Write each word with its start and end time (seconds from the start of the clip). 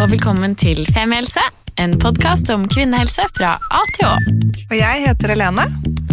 og 0.00 0.10
velkommen 0.10 0.54
til 0.58 0.86
Femihelse, 0.94 1.40
en 1.80 1.94
podkast 2.02 2.50
om 2.54 2.64
kvinnehelse 2.70 3.22
fra 3.36 3.50
A 3.74 3.80
til 3.96 4.06
Å. 4.08 4.12
Og 4.70 4.76
jeg 4.78 5.02
heter 5.06 5.28
Helene, 5.34 5.64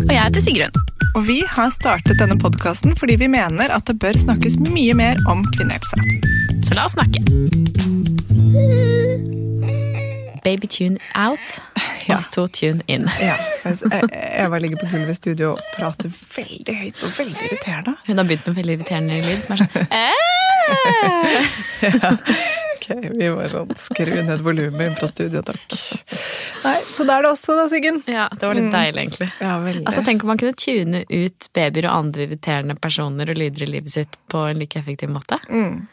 Og 0.01 0.09
jeg 0.13 0.21
heter 0.23 0.41
Sigrun. 0.43 0.71
og 1.15 1.21
vi 1.27 1.39
har 1.47 1.69
startet 1.71 2.17
denne 2.20 2.38
podkasten 2.39 2.96
fordi 2.97 3.15
vi 3.20 3.28
mener 3.28 3.71
at 3.75 3.86
det 3.89 3.99
bør 3.99 4.13
snakkes 4.17 4.59
mye 4.71 4.94
mer 4.97 5.15
om 5.29 5.44
kvinnehelse. 5.57 5.96
Så 6.65 6.73
la 6.78 6.86
oss 6.86 6.94
snakke. 6.97 7.20
Baby 10.43 10.67
tune 10.67 10.97
out, 11.15 11.39
Ja. 12.07 12.15
oss 12.15 12.29
to 12.29 12.47
tune 12.47 12.81
in. 12.87 13.05
Ja, 13.21 13.35
mens 13.63 13.83
Eva 14.11 14.57
ligger 14.57 14.77
på 14.77 14.85
gulvet 14.89 15.09
i 15.09 15.13
studio 15.13 15.51
og 15.51 15.59
prater 15.75 16.09
veldig 16.09 16.75
høyt 16.79 17.03
og 17.03 17.09
veldig 17.13 17.41
irriterende. 17.45 17.93
Hun 18.07 18.17
har 18.17 18.25
begynt 18.25 18.45
med 18.48 18.55
veldig 18.57 18.73
irriterende 18.79 19.21
lyd 19.21 19.43
som 19.43 19.52
er 19.53 19.57
sånn 19.61 19.88
eh. 20.02 20.13
Vi 23.20 23.30
må 23.31 23.45
sånn 23.52 23.72
skru 23.80 24.12
ned 24.27 24.44
volumet 24.45 25.00
fra 25.00 25.09
studio, 25.12 25.44
takk. 25.45 25.77
Nei, 26.66 26.76
Så 26.88 27.05
da 27.08 27.17
er 27.17 27.26
det 27.26 27.31
også, 27.31 27.55
da, 27.58 27.67
Siggen. 27.72 28.02
Ja, 28.09 28.27
det 28.34 28.45
var 28.45 28.58
litt 28.58 28.72
deilig, 28.73 29.05
egentlig. 29.05 29.30
Ja, 29.41 29.55
veldig. 29.64 29.86
Altså, 29.90 30.04
Tenk 30.08 30.26
om 30.26 30.31
man 30.34 30.41
kunne 30.41 30.58
tune 30.58 31.04
ut 31.08 31.50
babyer 31.58 31.88
og 31.88 31.95
andre 31.95 32.27
irriterende 32.27 32.77
personer 32.81 33.31
og 33.31 33.40
lyder 33.40 33.66
i 33.66 33.72
livet 33.77 33.94
sitt 33.94 34.20
på 34.31 34.45
en 34.50 34.62
like 34.62 34.80
effektiv 34.80 35.12
måte. 35.14 35.40
Mm. 35.50 35.88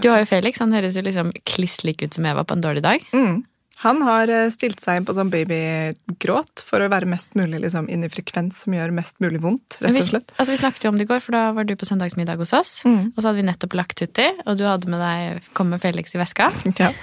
Du 0.00 0.08
har 0.08 0.22
jo 0.22 0.28
Felix, 0.28 0.60
han 0.62 0.72
høres 0.72 0.96
jo 0.96 1.04
liksom 1.04 1.32
kliss 1.48 1.82
lik 1.84 2.02
ut 2.02 2.14
som 2.16 2.26
Eva 2.28 2.44
på 2.44 2.56
en 2.56 2.64
dårlig 2.64 2.84
dag. 2.84 3.04
Mm. 3.12 3.42
Han 3.82 4.02
har 4.06 4.30
eh, 4.30 4.48
stilt 4.54 4.82
seg 4.82 5.00
inn 5.00 5.06
på 5.06 5.14
sånn 5.16 5.30
babygråt 5.32 6.62
for 6.66 6.84
å 6.84 6.90
være 6.92 7.08
mest 7.10 7.34
mulig 7.38 7.64
liksom, 7.64 7.88
inn 7.90 8.06
i 8.06 8.10
frekvens 8.12 8.64
som 8.64 8.76
gjør 8.76 8.94
mest 8.94 9.18
mulig 9.22 9.40
vondt, 9.42 9.78
rett 9.82 9.98
og 9.98 10.06
slett. 10.06 10.34
altså, 10.36 10.52
vi 10.54 10.60
snakket 10.60 10.86
jo 10.86 10.92
om 10.92 11.00
det 11.00 11.08
i 11.08 11.10
går, 11.10 11.22
for 11.24 11.34
da 11.34 11.44
var 11.56 11.66
du 11.66 11.74
på 11.78 11.88
søndagsmiddag 11.88 12.38
hos 12.42 12.54
oss. 12.56 12.72
Mm. 12.86 13.10
Og 13.10 13.18
så 13.18 13.28
hadde 13.28 13.40
vi 13.40 13.46
nettopp 13.48 13.76
lagt 13.78 14.02
uti, 14.02 14.28
og 14.46 14.60
du 14.60 14.64
hadde 14.68 14.90
med 14.92 15.02
deg 15.02 15.50
kom 15.58 15.72
med 15.74 15.82
Felix 15.82 16.14
i 16.16 16.22
veska. 16.22 16.50
Ja. 16.82 16.90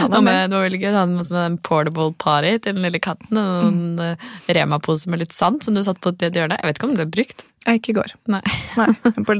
Med. 0.00 0.22
med, 0.24 0.48
det 0.48 0.56
var 0.56 0.62
veldig 0.64 0.78
gøy, 0.80 0.92
Du 0.94 0.96
hadde 0.96 1.12
med 1.34 1.42
en 1.42 1.56
portable 1.60 2.14
party 2.16 2.54
til 2.64 2.76
den 2.78 2.86
lille 2.86 3.00
katten. 3.04 3.36
Og 3.36 3.66
en 3.66 3.80
mm. 3.98 4.22
Rema-pose 4.48 5.10
med 5.12 5.20
litt 5.20 5.34
sand 5.36 5.60
som 5.66 5.76
du 5.76 5.82
satt 5.84 6.00
på 6.00 6.14
et 6.14 6.38
hjørne. 6.38 6.56
Jeg 6.56 6.70
vet 6.70 6.80
ikke 6.80 6.88
om 6.88 6.94
det 6.94 7.02
ble 7.02 7.18
brukt. 7.18 7.44
Eh, 7.68 7.76
Ikke 7.76 7.92
i 7.92 7.96
går. 7.98 8.14
Nei. 8.32 8.40
Nei. 8.78 8.86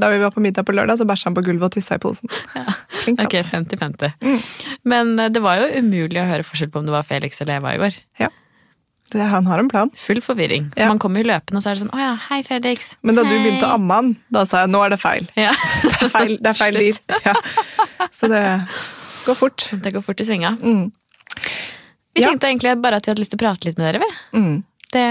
Da 0.01 0.09
vi 0.13 0.19
var 0.21 0.29
på 0.35 0.41
middag 0.43 0.65
på 0.67 0.75
lørdag, 0.77 0.99
så 1.01 1.07
bæsja 1.09 1.29
han 1.31 1.35
på 1.37 1.41
gulvet 1.47 1.71
og 1.71 1.73
tissa 1.73 1.95
i 1.97 2.01
posen. 2.03 2.29
Ja. 2.55 2.67
Ok, 3.15 3.33
50-50. 3.49 4.11
Men 4.85 5.15
eh, 5.19 5.31
det 5.33 5.41
var 5.41 5.57
jo 5.57 5.71
umulig 5.81 6.21
å 6.21 6.27
høre 6.29 6.45
forskjell 6.45 6.69
på 6.73 6.79
om 6.83 6.85
det 6.85 6.93
var 6.93 7.07
Felix 7.07 7.41
eller 7.41 7.57
Eva 7.57 7.73
i 7.73 7.81
går. 7.81 7.97
Det, 9.11 9.19
han 9.27 9.43
har 9.49 9.59
en 9.59 9.67
plan. 9.67 9.89
Full 9.99 10.21
forvirring. 10.23 10.69
For 10.71 10.79
Ja. 10.85 10.87
Man 10.87 10.99
kommer 11.01 11.19
jo 11.19 11.27
løpende, 11.27 11.59
og 11.59 11.65
så 11.65 11.71
er 11.73 11.75
det 11.75 11.81
sånn 11.81 11.91
Å 11.91 11.99
ja, 11.99 12.11
hei, 12.29 12.37
Felix. 12.47 12.93
Men 13.03 13.17
da 13.17 13.25
du 13.27 13.33
begynte 13.33 13.67
å 13.67 13.73
amme 13.75 13.97
han, 13.97 14.11
da 14.31 14.45
sa 14.47 14.61
jeg 14.63 14.71
nå 14.71 14.79
er 14.85 14.93
det 14.93 15.01
feil. 15.01 15.27
Ja. 15.35 15.51
Det 15.83 15.97
er 16.05 16.13
feil, 16.13 16.37
det 16.39 16.53
er 16.53 16.59
feil 16.61 16.77
dit. 16.79 17.01
Ja. 17.25 17.33
Så 18.15 18.29
det 18.31 18.39
går 19.25 19.35
fort. 19.41 19.65
Det 19.83 19.91
går 19.97 20.05
fort 20.05 20.21
i 20.23 20.27
svinga. 20.29 20.53
Mm. 20.61 20.85
Vi 22.15 22.23
Ja. 22.23 22.29
tenkte 22.31 22.47
egentlig 22.53 22.77
bare 22.83 22.97
at 23.01 23.05
vi 23.07 23.11
hadde 23.11 23.21
lyst 23.25 23.31
til 23.35 23.39
å 23.41 23.43
prate 23.43 23.67
litt 23.67 23.77
med 23.81 23.89
dere. 23.89 23.99
vi. 24.05 24.39
Mm. 24.39 24.55
Det 24.91 25.05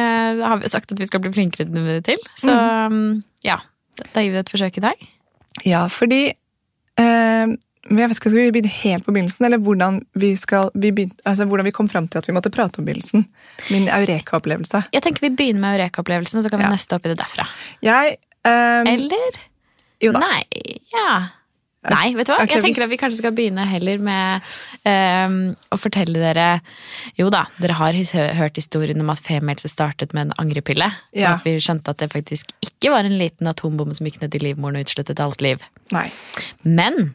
har 0.44 0.60
vi 0.60 0.68
jo 0.68 0.72
sagt 0.72 0.92
at 0.92 1.00
vi 1.00 1.08
skal 1.08 1.22
bli 1.24 1.32
flinkere 1.32 2.00
til. 2.04 2.20
Så 2.36 2.52
mm. 2.52 3.22
ja, 3.46 3.58
da 4.02 4.22
gir 4.22 4.32
vi 4.32 4.38
det 4.38 4.44
et 4.46 4.52
forsøk 4.52 4.78
i 4.80 4.84
dag. 4.84 5.08
Ja, 5.66 5.86
fordi 5.92 6.22
eh, 6.30 7.56
jeg 7.90 7.96
vet 7.96 8.12
ikke, 8.12 8.20
Skal 8.20 8.36
vi 8.36 8.52
begynne 8.54 8.70
helt 8.70 9.06
på 9.06 9.12
begynnelsen, 9.14 9.46
eller 9.48 9.60
hvordan 9.64 10.02
vi, 10.20 10.34
skal, 10.36 10.70
vi, 10.74 10.92
begynne, 10.92 11.16
altså, 11.24 11.46
hvordan 11.48 11.66
vi 11.66 11.74
kom 11.74 11.88
fram 11.88 12.08
til 12.08 12.20
at 12.20 12.28
vi 12.28 12.34
måtte 12.36 12.52
prate 12.52 12.78
om 12.78 12.86
begynnelsen? 12.86 13.24
Min 13.72 13.88
eureka-opplevelse. 13.88 14.84
Jeg 14.92 15.02
tenker 15.02 15.28
Vi 15.28 15.34
begynner 15.34 15.64
med 15.64 15.78
Eureka-opplevelsen, 15.78 16.42
så 16.44 16.52
kan 16.52 16.60
vi 16.60 16.68
Ja. 16.68 16.74
nøste 16.76 16.94
opp 16.94 17.06
i 17.06 17.12
det 17.14 17.18
derfra. 17.18 17.48
Jeg 17.82 18.18
eh, 18.44 18.92
Eller? 18.94 19.40
Jo 20.00 20.12
da. 20.12 20.20
Nei. 20.20 20.44
Ja. 20.92 21.39
Nei, 21.88 22.10
vet 22.12 22.28
du 22.28 22.34
hva? 22.34 22.44
Jeg 22.44 22.60
tenker 22.60 22.84
at 22.84 22.90
vi 22.92 22.98
kanskje 23.00 23.22
skal 23.22 23.32
begynne 23.32 23.64
heller 23.64 24.02
med 24.04 24.48
um, 24.84 25.38
å 25.72 25.78
fortelle 25.80 26.20
dere 26.20 26.48
Jo 27.16 27.30
da, 27.32 27.46
dere 27.56 27.78
har 27.78 27.96
hørt 28.36 28.60
historien 28.60 29.00
om 29.00 29.12
at 29.12 29.22
femielse 29.24 29.70
startet 29.72 30.12
med 30.16 30.28
en 30.28 30.34
angrepille. 30.44 30.90
Ja. 31.16 31.30
Og 31.30 31.40
at 31.40 31.48
vi 31.48 31.56
skjønte 31.56 31.94
at 31.94 32.02
det 32.02 32.10
faktisk 32.12 32.52
ikke 32.66 32.92
var 32.92 33.08
en 33.08 33.16
liten 33.20 33.48
atombombe 33.48 33.96
som 33.96 34.08
gikk 34.08 34.20
ned 34.20 34.36
i 34.36 34.42
livmoren 34.44 34.76
og 34.76 34.84
utslettet 34.84 35.24
alt 35.24 35.40
liv. 35.44 35.64
Nei. 35.96 36.10
Men 36.68 37.14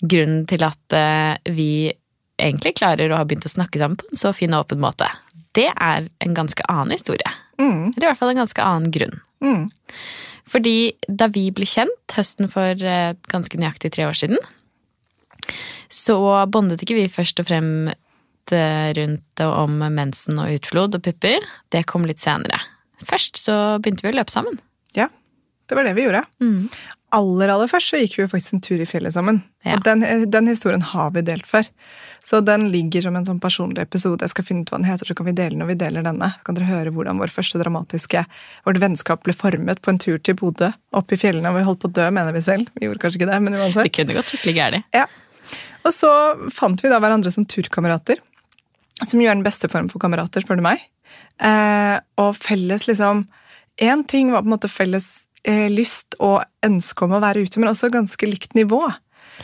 grunnen 0.00 0.46
til 0.48 0.64
at 0.64 0.96
uh, 0.96 1.36
vi 1.52 1.92
egentlig 2.40 2.76
klarer 2.80 3.12
å 3.12 3.20
ha 3.20 3.28
begynt 3.28 3.48
å 3.48 3.52
snakke 3.52 3.80
sammen 3.80 4.00
på 4.00 4.08
en 4.08 4.20
så 4.20 4.32
fin 4.36 4.56
og 4.56 4.64
åpen 4.64 4.80
måte, 4.80 5.08
det 5.56 5.68
er 5.72 6.08
en 6.24 6.36
ganske 6.36 6.64
annen 6.72 6.96
historie. 6.96 7.36
Mm. 7.60 7.92
Eller 7.92 8.04
i 8.04 8.08
hvert 8.10 8.20
fall 8.20 8.32
en 8.32 8.42
ganske 8.42 8.64
annen 8.64 8.92
grunn. 8.92 9.20
Mm. 9.44 9.68
Fordi 10.50 10.94
da 11.08 11.28
vi 11.32 11.48
ble 11.54 11.66
kjent 11.66 12.14
høsten 12.14 12.50
for 12.52 12.78
eh, 12.78 13.14
ganske 13.32 13.58
nøyaktig 13.58 13.92
tre 13.96 14.06
år 14.06 14.16
siden, 14.18 14.38
så 15.92 16.18
bondet 16.50 16.82
ikke 16.82 16.98
vi 16.98 17.08
først 17.10 17.42
og 17.42 17.48
fremst 17.48 18.54
eh, 18.54 18.88
rundt 18.98 19.42
og 19.44 19.52
om 19.64 19.78
mensen 19.94 20.40
og 20.42 20.54
utflod 20.58 20.98
og 20.98 21.04
pupper. 21.06 21.44
Det 21.74 21.86
kom 21.90 22.06
litt 22.06 22.22
senere. 22.22 22.60
Først 23.06 23.38
så 23.40 23.56
begynte 23.82 24.06
vi 24.06 24.14
å 24.14 24.18
løpe 24.18 24.32
sammen. 24.32 24.58
Ja, 24.96 25.10
det 25.68 25.78
var 25.78 25.86
det 25.86 25.96
vi 25.98 26.06
gjorde. 26.06 26.22
Mm. 26.42 26.68
Aller 27.16 27.48
aller 27.52 27.70
først 27.70 27.92
så 27.92 28.00
gikk 28.00 28.18
vi 28.18 28.26
faktisk 28.28 28.56
en 28.56 28.64
tur 28.64 28.82
i 28.82 28.88
fjellet 28.88 29.14
sammen. 29.14 29.40
Ja. 29.64 29.78
Og 29.78 29.86
den, 29.86 30.04
den 30.30 30.50
historien 30.50 30.84
har 30.84 31.14
vi 31.14 31.22
delt 31.24 31.48
før. 31.48 31.64
Så 32.26 32.40
den 32.42 32.66
ligger 32.72 33.04
som 33.04 33.16
en 33.16 33.24
sånn 33.24 33.38
personlig 33.40 33.84
episode. 33.84 34.26
Jeg 34.26 34.32
skal 34.32 34.46
finne 34.48 34.64
ut 34.66 34.72
hva 34.72 34.80
den 34.80 34.88
heter, 34.88 35.06
så 35.06 35.14
kan 35.14 35.28
vi 35.28 35.34
dele 35.36 35.60
når 35.60 35.70
vi 35.70 35.76
deler 35.78 36.02
denne. 36.04 36.32
Så 36.34 36.46
kan 36.48 36.58
dere 36.58 36.66
høre 36.66 36.92
hvordan 36.94 37.20
vår 37.22 37.30
første 37.30 37.60
dramatiske 37.62 38.24
vårt 38.66 38.80
vennskap 38.82 39.22
ble 39.24 39.34
formet 39.36 39.80
på 39.84 39.92
en 39.92 40.00
tur 40.02 40.18
til 40.18 40.36
Bodø. 40.40 40.72
Opp 40.98 41.14
i 41.14 41.20
fjellene. 41.20 41.52
og 41.52 41.60
Vi 41.60 41.66
holdt 41.68 41.84
på 41.84 41.92
å 41.92 41.94
dø, 42.00 42.08
mener 42.10 42.34
vi 42.34 42.42
selv. 42.44 42.72
Vi 42.74 42.88
gjorde 42.88 43.04
kanskje 43.04 43.22
ikke 43.22 43.30
det, 43.30 43.38
men 43.46 43.58
uansett. 43.60 43.86
Det 43.86 43.94
kunne 43.94 44.18
gått 44.18 44.34
skikkelig 44.34 44.56
gærent. 44.58 44.90
Ja. 44.96 45.06
Og 45.86 45.94
så 45.94 46.10
fant 46.50 46.82
vi 46.82 46.90
da 46.90 46.98
hverandre 47.02 47.30
som 47.30 47.46
turkamerater. 47.46 48.18
Som 49.04 49.22
er 49.22 49.30
den 49.30 49.46
beste 49.46 49.70
form 49.70 49.86
for 49.92 50.02
kamerater, 50.02 50.42
spør 50.42 50.58
du 50.58 50.66
meg. 50.66 50.82
Eh, 51.46 51.96
og 52.18 52.34
felles 52.34 52.88
liksom 52.90 53.26
Én 53.82 54.04
ting 54.08 54.32
var 54.32 54.44
på 54.44 54.48
en 54.48 54.54
måte 54.54 54.70
felles 54.72 55.26
eh, 55.44 55.66
lyst 55.72 56.16
og 56.22 56.42
ønske 56.64 57.04
om 57.04 57.16
å 57.16 57.22
være 57.22 57.44
ute, 57.44 57.60
men 57.60 57.72
også 57.72 57.92
ganske 57.92 58.28
likt 58.28 58.56
nivå. 58.56 58.82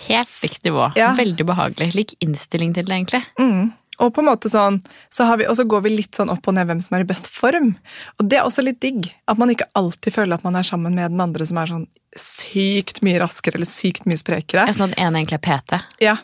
Helt 0.09 0.43
likt 0.43 0.65
nivå. 0.65 0.89
Ja. 0.97 1.13
Veldig 1.19 1.47
behagelig. 1.47 1.93
Lik 1.95 2.17
innstilling 2.25 2.73
til 2.77 2.89
det, 2.89 2.97
egentlig. 2.97 3.23
Mm. 3.41 3.73
Og 4.01 4.11
på 4.17 4.23
en 4.23 4.31
måte 4.31 4.49
sånn, 4.51 4.81
så, 5.13 5.27
har 5.29 5.39
vi, 5.39 5.47
går 5.47 5.83
vi 5.85 5.93
litt 5.93 6.17
sånn 6.17 6.33
opp 6.33 6.49
og 6.49 6.57
ned 6.57 6.71
hvem 6.71 6.81
som 6.83 6.97
er 6.97 7.05
i 7.05 7.09
best 7.09 7.29
form. 7.31 7.75
Og 8.19 8.29
det 8.31 8.41
er 8.41 8.49
også 8.49 8.65
litt 8.65 8.81
digg. 8.83 9.11
At 9.31 9.39
man 9.39 9.53
ikke 9.53 9.69
alltid 9.79 10.17
føler 10.17 10.39
at 10.39 10.47
man 10.47 10.57
er 10.59 10.67
sammen 10.67 10.97
med 10.97 11.13
den 11.13 11.23
andre 11.23 11.47
som 11.47 11.61
er 11.61 11.71
sånn 11.71 11.87
sykt 12.19 13.03
mye 13.05 13.21
raskere 13.23 13.61
eller 13.61 13.69
sykt 13.69 14.09
mye 14.09 14.21
sprekere. 14.21 14.67
Ja, 14.67 14.77
sånn 14.77 14.93
at 14.93 15.01
en 15.01 15.19
egentlig 15.21 15.39
er 15.39 15.45
PT. 15.45 15.83
Ja, 16.03 16.17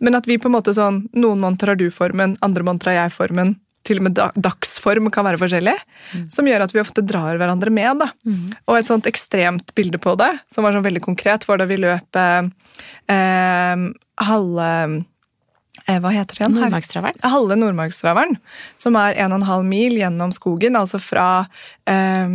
men 0.00 0.16
at 0.18 0.26
vi 0.30 0.38
på 0.40 0.48
en 0.48 0.56
måte 0.56 0.74
sånn, 0.74 1.04
noen 1.16 1.42
måneder 1.42 1.74
har 1.74 1.78
du 1.78 1.88
formen, 1.94 2.36
andre 2.44 2.64
måneder 2.66 2.92
har 2.92 3.00
jeg 3.02 3.16
formen, 3.18 3.56
til 3.88 4.00
og 4.02 4.08
med 4.08 4.20
dagsform 4.36 5.10
kan 5.14 5.26
være 5.26 5.40
forskjellig, 5.40 5.76
som 6.32 6.48
gjør 6.48 6.66
at 6.66 6.74
vi 6.74 6.82
ofte 6.82 7.04
drar 7.06 7.40
hverandre 7.40 7.72
med. 7.74 8.04
da. 8.04 8.10
Og 8.68 8.78
et 8.78 8.90
sånt 8.90 9.08
ekstremt 9.10 9.72
bilde 9.78 10.00
på 10.02 10.14
det, 10.20 10.30
som 10.52 10.66
var 10.66 10.76
sånn 10.76 10.86
veldig 10.86 11.04
konkret, 11.04 11.46
var 11.48 11.60
da 11.60 11.68
vi 11.68 11.80
løp 11.80 12.20
eh, 12.20 12.50
eh, 13.14 13.86
halve 14.28 14.70
Hva 15.88 16.10
heter 16.12 16.36
det 16.36 16.42
igjen? 16.42 16.56
Nordmarkstraveren. 16.58 17.22
halve 17.24 17.56
Nordmarkstraveren, 17.56 18.36
som 18.76 18.96
er 19.00 19.16
1,5 19.16 19.64
mil 19.64 19.96
gjennom 19.96 20.34
skogen, 20.36 20.76
altså 20.76 21.00
fra, 21.00 21.46
eh, 21.88 22.28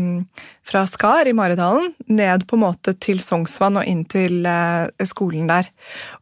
fra 0.65 0.85
Skar 0.89 1.29
i 1.29 1.35
Maridalen 1.37 1.93
ned 2.09 2.47
på 2.49 2.57
en 2.57 2.63
måte 2.65 2.95
til 2.97 3.21
Sognsvann 3.21 3.77
og 3.77 3.85
inn 3.85 4.05
til 4.09 4.47
eh, 4.49 4.87
skolen 5.05 5.45
der. 5.51 5.69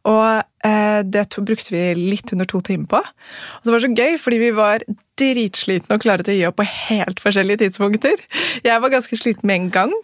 Og 0.04 0.44
eh, 0.68 1.00
det 1.08 1.30
to, 1.32 1.40
brukte 1.40 1.72
vi 1.72 1.86
litt 1.96 2.34
under 2.36 2.44
to 2.44 2.60
timer 2.60 2.86
på. 2.92 3.00
Og 3.00 3.64
så 3.64 3.72
var 3.72 3.80
det 3.80 3.88
så 3.88 3.96
gøy, 3.96 4.18
fordi 4.20 4.42
vi 4.42 4.50
var 4.56 4.84
dritslitne 5.16 5.96
og 5.96 6.04
klare 6.04 6.26
til 6.26 6.36
å 6.36 6.40
gi 6.40 6.48
opp 6.50 6.60
på 6.60 6.68
helt 6.68 7.22
forskjellige 7.24 7.64
tidspunkter. 7.64 8.20
Jeg 8.60 8.84
var 8.84 8.92
ganske 8.92 9.16
sliten 9.16 9.48
med 9.48 9.62
en 9.62 9.72
gang. 9.80 9.96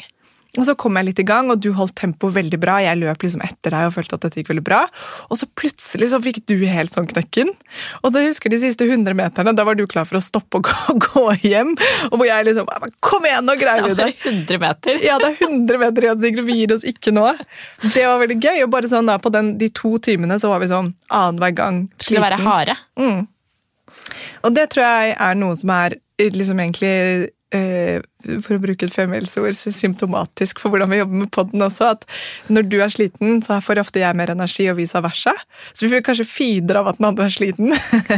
Og 0.57 0.65
så 0.65 0.73
kom 0.81 0.97
jeg 0.97 1.11
litt 1.11 1.21
i 1.21 1.27
gang, 1.29 1.51
og 1.53 1.61
du 1.61 1.69
holdt 1.77 1.95
tempoet 2.01 2.33
veldig 2.39 2.59
bra. 2.63 2.79
Jeg 2.81 2.99
løp 3.03 3.21
liksom 3.23 3.43
etter 3.45 3.75
deg 3.75 3.91
og 3.91 3.93
følte 3.99 4.17
at 4.17 4.25
dette 4.25 4.41
gikk 4.41 4.49
veldig 4.55 4.65
bra. 4.65 4.81
Og 5.29 5.37
så 5.41 5.49
plutselig 5.61 6.09
så 6.15 6.21
fikk 6.25 6.41
du 6.49 6.57
helt 6.65 6.95
sånn 6.95 7.09
knekken. 7.11 7.53
Og 8.01 8.15
da 8.15 8.23
husker 8.25 8.49
jeg 8.49 8.57
de 8.57 8.63
siste 8.65 8.89
100 8.89 9.13
meterne, 9.19 9.53
da 9.53 9.67
var 9.69 9.77
du 9.79 9.85
klar 9.91 10.09
for 10.09 10.19
å 10.19 10.25
stoppe 10.25 10.63
og 10.63 10.71
gå, 10.71 10.97
gå 11.11 11.25
hjem. 11.45 11.77
Og 12.09 12.17
hvor 12.17 12.27
jeg 12.31 12.49
liksom 12.49 12.73
Kom 13.05 13.25
igjen, 13.29 13.45
nå 13.47 13.55
greier 13.61 13.85
Det 13.85 13.93
vi 13.93 14.01
var 14.01 14.11
det! 14.11 14.33
100 14.33 14.63
meter. 14.65 15.01
Ja, 15.05 15.21
det 15.21 15.31
er 15.35 15.47
100 15.47 15.83
meter 15.85 16.09
igjen, 16.09 16.21
Sigrid. 16.25 16.49
Vi 16.49 16.59
gir 16.63 16.75
oss 16.79 16.87
ikke 16.89 17.13
nå. 17.15 17.29
Det 17.85 18.05
var 18.09 18.23
veldig 18.25 18.41
gøy. 18.41 18.63
Og 18.65 18.73
bare 18.73 18.91
sånn 18.91 19.11
da, 19.11 19.21
på 19.21 19.33
den, 19.35 19.55
de 19.61 19.69
to 19.77 19.97
timene 20.03 20.41
så 20.41 20.51
var 20.53 20.65
vi 20.65 20.73
sånn 20.73 20.95
annenhver 21.13 21.55
gang 21.61 21.83
Til 22.01 22.23
å 22.23 22.25
være 22.25 22.41
harde. 22.43 22.79
Mm. 22.99 23.27
Og 24.49 24.55
det 24.57 24.71
tror 24.73 24.87
jeg 24.87 25.19
er 25.29 25.39
noe 25.39 25.57
som 25.59 25.73
er 25.77 25.99
eh, 25.99 26.33
liksom 26.33 26.61
egentlig 26.65 26.95
eh, 27.55 28.01
for 28.27 28.57
å 28.57 28.61
bruke 28.63 28.87
et 28.89 28.93
femmilsord, 28.95 29.55
symptomatisk 29.55 30.59
for 30.63 30.73
hvordan 30.75 30.91
vi 30.91 30.99
jobber 30.99 31.21
med 31.23 31.31
podden 31.35 31.63
også. 31.63 31.93
At 31.95 32.07
når 32.53 32.67
du 32.73 32.79
er 32.83 32.91
sliten, 32.93 33.39
så 33.47 33.61
får 33.65 33.81
ofte 33.85 34.03
jeg 34.03 34.17
mer 34.19 34.33
energi, 34.35 34.67
og 34.73 34.79
vice 34.81 34.99
versa. 35.05 35.35
Så 35.73 35.87
vi 35.87 35.93
får 35.95 36.05
kanskje 36.09 36.27
feeder 36.29 36.81
av 36.81 36.91
at 36.93 36.99
den 36.99 37.09
andre 37.11 37.29
er 37.29 37.35
sliten. 37.37 37.71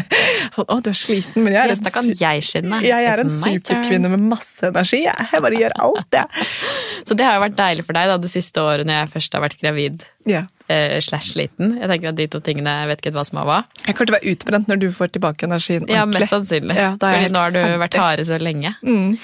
sånn, 0.56 0.66
å, 0.72 0.78
du 0.84 0.90
er 0.92 0.96
sliten, 0.98 1.44
men 1.44 1.52
jeg 1.56 1.62
er, 1.66 1.74
Yes, 1.74 1.82
da 1.84 1.92
kan 1.94 2.08
jeg 2.10 2.46
skinne. 2.48 2.80
jeg 2.84 3.10
er 3.12 3.20
en 3.24 3.28
It's 3.30 3.42
superkvinne 3.44 4.10
med 4.16 4.24
masse 4.32 4.70
energi. 4.72 5.02
Jeg, 5.04 5.28
jeg 5.34 5.44
bare 5.44 5.60
gjør 5.60 5.76
alt, 5.84 6.16
jeg. 6.16 6.46
Så 7.08 7.16
det 7.16 7.24
har 7.26 7.36
jo 7.38 7.44
vært 7.46 7.58
deilig 7.60 7.84
for 7.88 7.96
deg 7.96 8.08
da, 8.10 8.16
det 8.20 8.30
siste 8.32 8.60
året 8.64 8.88
når 8.88 9.02
jeg 9.02 9.12
først 9.18 9.36
har 9.38 9.44
vært 9.48 9.60
gravid 9.62 10.06
Yeah. 10.28 10.44
eh, 10.68 10.98
slash 11.00 11.30
sliten. 11.32 11.70
Jeg 11.80 11.88
tenker 11.88 12.10
at 12.10 12.16
de 12.18 12.26
to 12.28 12.42
tingene, 12.44 12.68
jeg 12.82 12.90
vet 12.90 13.00
ikke 13.00 13.14
hva 13.16 13.22
som 13.24 13.38
er 13.40 13.46
hva. 13.48 13.54
Jeg 13.86 13.96
kommer 13.96 14.10
til 14.10 14.12
å 14.12 14.16
være 14.18 14.32
utbrent 14.34 14.68
når 14.68 14.80
du 14.82 14.84
får 14.92 15.08
tilbake 15.14 15.46
energien 15.48 15.88
Ja, 15.88 16.02
mest 16.06 16.28
sannsynlig. 16.28 16.76
Ja, 16.76 16.90
Fordi 17.00 17.30
nå 17.32 17.40
har 17.40 17.54
du 17.54 17.58
helt 17.62 17.80
vært 17.80 17.96
harde 17.96 18.26
så 18.28 18.36
lenge. 18.38 18.74
Mm. 18.84 19.14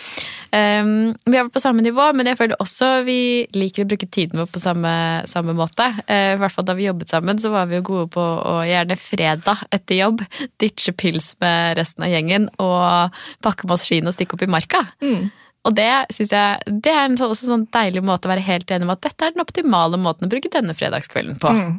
Um, 0.80 1.14
vi 1.26 1.36
har 1.36 1.46
vært 1.46 1.56
på 1.56 1.62
samme 1.62 1.84
nivå, 1.84 2.08
men 2.16 2.28
jeg 2.30 2.38
føler 2.38 2.60
også 2.62 2.90
vi 3.06 3.18
liker 3.56 3.86
å 3.86 3.90
bruke 3.90 4.08
tiden 4.10 4.40
vår 4.42 4.50
på 4.52 4.62
samme, 4.62 4.92
samme 5.30 5.54
måte. 5.56 5.88
Uh, 6.08 6.34
I 6.34 6.40
hvert 6.40 6.54
fall 6.54 6.68
da 6.68 6.76
vi 6.78 6.88
jobbet 6.88 7.12
sammen, 7.12 7.40
så 7.42 7.52
var 7.54 7.70
vi 7.70 7.78
jo 7.78 7.86
gode 7.86 8.10
på 8.16 8.22
å 8.22 8.58
gjerne 8.66 8.98
fredag 9.00 9.64
etter 9.74 10.02
jobb 10.02 10.22
ditche 10.62 10.94
pils 10.96 11.34
med 11.42 11.78
resten 11.80 12.06
av 12.06 12.12
gjengen 12.12 12.50
og 12.62 13.18
pakke 13.44 13.68
med 13.68 13.78
oss 13.78 13.88
skiene 13.88 14.12
og 14.12 14.16
stikke 14.18 14.38
opp 14.38 14.46
i 14.46 14.54
marka. 14.58 14.86
Mm. 15.04 15.28
Og 15.66 15.74
det 15.74 15.90
synes 16.14 16.30
jeg, 16.30 16.74
det 16.84 16.92
er 16.92 17.08
en 17.08 17.16
sånn- 17.18 17.34
sånn 17.34 17.64
deilig 17.74 18.04
måte 18.06 18.28
å 18.28 18.30
være 18.30 18.44
helt 18.46 18.70
enig 18.70 18.86
om 18.86 18.92
at 18.94 19.02
dette 19.02 19.26
er 19.26 19.34
den 19.34 19.42
optimale 19.42 19.98
måten 19.98 20.28
å 20.28 20.30
bruke 20.30 20.50
denne 20.52 20.76
fredagskvelden 20.78 21.40
på. 21.42 21.50
Mm. 21.50 21.72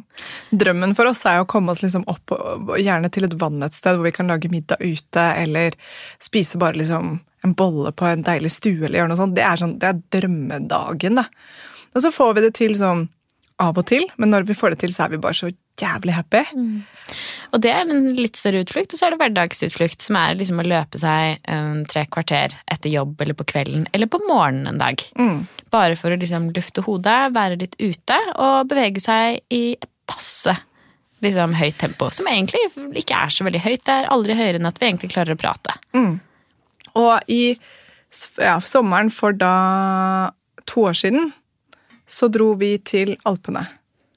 Drømmen 0.60 0.92
for 0.98 1.08
oss 1.08 1.24
er 1.24 1.40
å 1.40 1.48
komme 1.48 1.72
oss 1.72 1.80
liksom 1.80 2.04
opp, 2.10 2.34
gjerne 2.76 3.08
til 3.08 3.24
et 3.24 3.38
vann 3.40 3.64
et 3.64 3.72
sted 3.72 3.96
hvor 3.96 4.04
vi 4.04 4.12
kan 4.12 4.28
lage 4.28 4.52
middag 4.52 4.82
ute, 4.84 5.24
eller 5.40 5.78
spise 6.20 6.60
bare 6.60 6.76
liksom 6.76 7.16
en 7.46 7.54
bolle 7.58 7.92
på 7.94 8.08
en 8.08 8.24
deilig 8.26 8.50
stue, 8.56 8.80
eller 8.82 9.02
gjøre 9.02 9.12
noe 9.12 9.20
sånt. 9.20 9.36
Det 9.36 9.44
er, 9.46 9.60
sånn, 9.60 9.78
det 9.80 9.92
er 9.92 10.02
drømmedagen, 10.16 11.20
da. 11.20 11.28
Og 11.94 12.04
så 12.04 12.12
får 12.14 12.36
vi 12.36 12.44
det 12.44 12.52
til 12.58 12.76
sånn 12.78 13.06
av 13.58 13.78
og 13.80 13.88
til, 13.90 14.04
men 14.22 14.30
når 14.30 14.46
vi 14.46 14.54
får 14.54 14.74
det 14.74 14.84
til, 14.84 14.92
så 14.94 15.06
er 15.06 15.16
vi 15.16 15.22
bare 15.22 15.34
så 15.34 15.50
jævlig 15.78 16.14
happy. 16.14 16.42
Og 17.54 17.62
det 17.64 17.72
er 17.72 17.86
en 17.86 18.10
litt 18.18 18.38
større 18.38 18.62
utflukt, 18.62 18.92
og 18.92 19.00
så 19.00 19.08
er 19.08 19.14
det 19.14 19.20
hverdagsutflukt, 19.22 20.04
som 20.04 20.18
er 20.20 20.36
liksom 20.38 20.62
å 20.62 20.66
løpe 20.66 21.00
seg 21.00 21.42
um, 21.50 21.82
tre 21.90 22.04
kvarter 22.12 22.54
etter 22.70 22.92
jobb 22.92 23.18
eller 23.24 23.38
på 23.38 23.46
kvelden 23.50 23.88
eller 23.96 24.10
på 24.10 24.20
morgenen 24.26 24.70
en 24.72 24.82
dag. 24.82 25.02
Mm. 25.18 25.40
Bare 25.74 25.98
for 25.98 26.14
å 26.14 26.20
liksom 26.20 26.50
lufte 26.54 26.84
hodet, 26.86 27.18
være 27.34 27.58
litt 27.62 27.76
ute 27.80 28.18
og 28.36 28.70
bevege 28.70 29.02
seg 29.02 29.40
i 29.54 29.62
et 29.78 29.90
passe 30.08 30.54
liksom, 31.24 31.56
høyt 31.58 31.78
tempo. 31.80 32.12
Som 32.14 32.30
egentlig 32.30 32.62
ikke 33.02 33.18
er 33.18 33.34
så 33.34 33.46
veldig 33.48 33.64
høyt. 33.64 33.84
Det 33.86 33.96
er 33.96 34.10
aldri 34.14 34.38
høyere 34.38 34.60
enn 34.60 34.70
at 34.70 34.78
vi 34.80 34.90
egentlig 34.90 35.12
klarer 35.14 35.34
å 35.34 35.40
prate. 35.40 35.78
Og 36.98 37.30
i 37.30 37.56
ja, 38.40 38.58
sommeren 38.64 39.10
for 39.12 39.36
da 39.36 39.52
to 40.68 40.88
år 40.90 40.96
siden 40.96 41.30
så 42.08 42.28
dro 42.32 42.54
vi 42.56 42.74
til 42.88 43.14
Alpene 43.28 43.66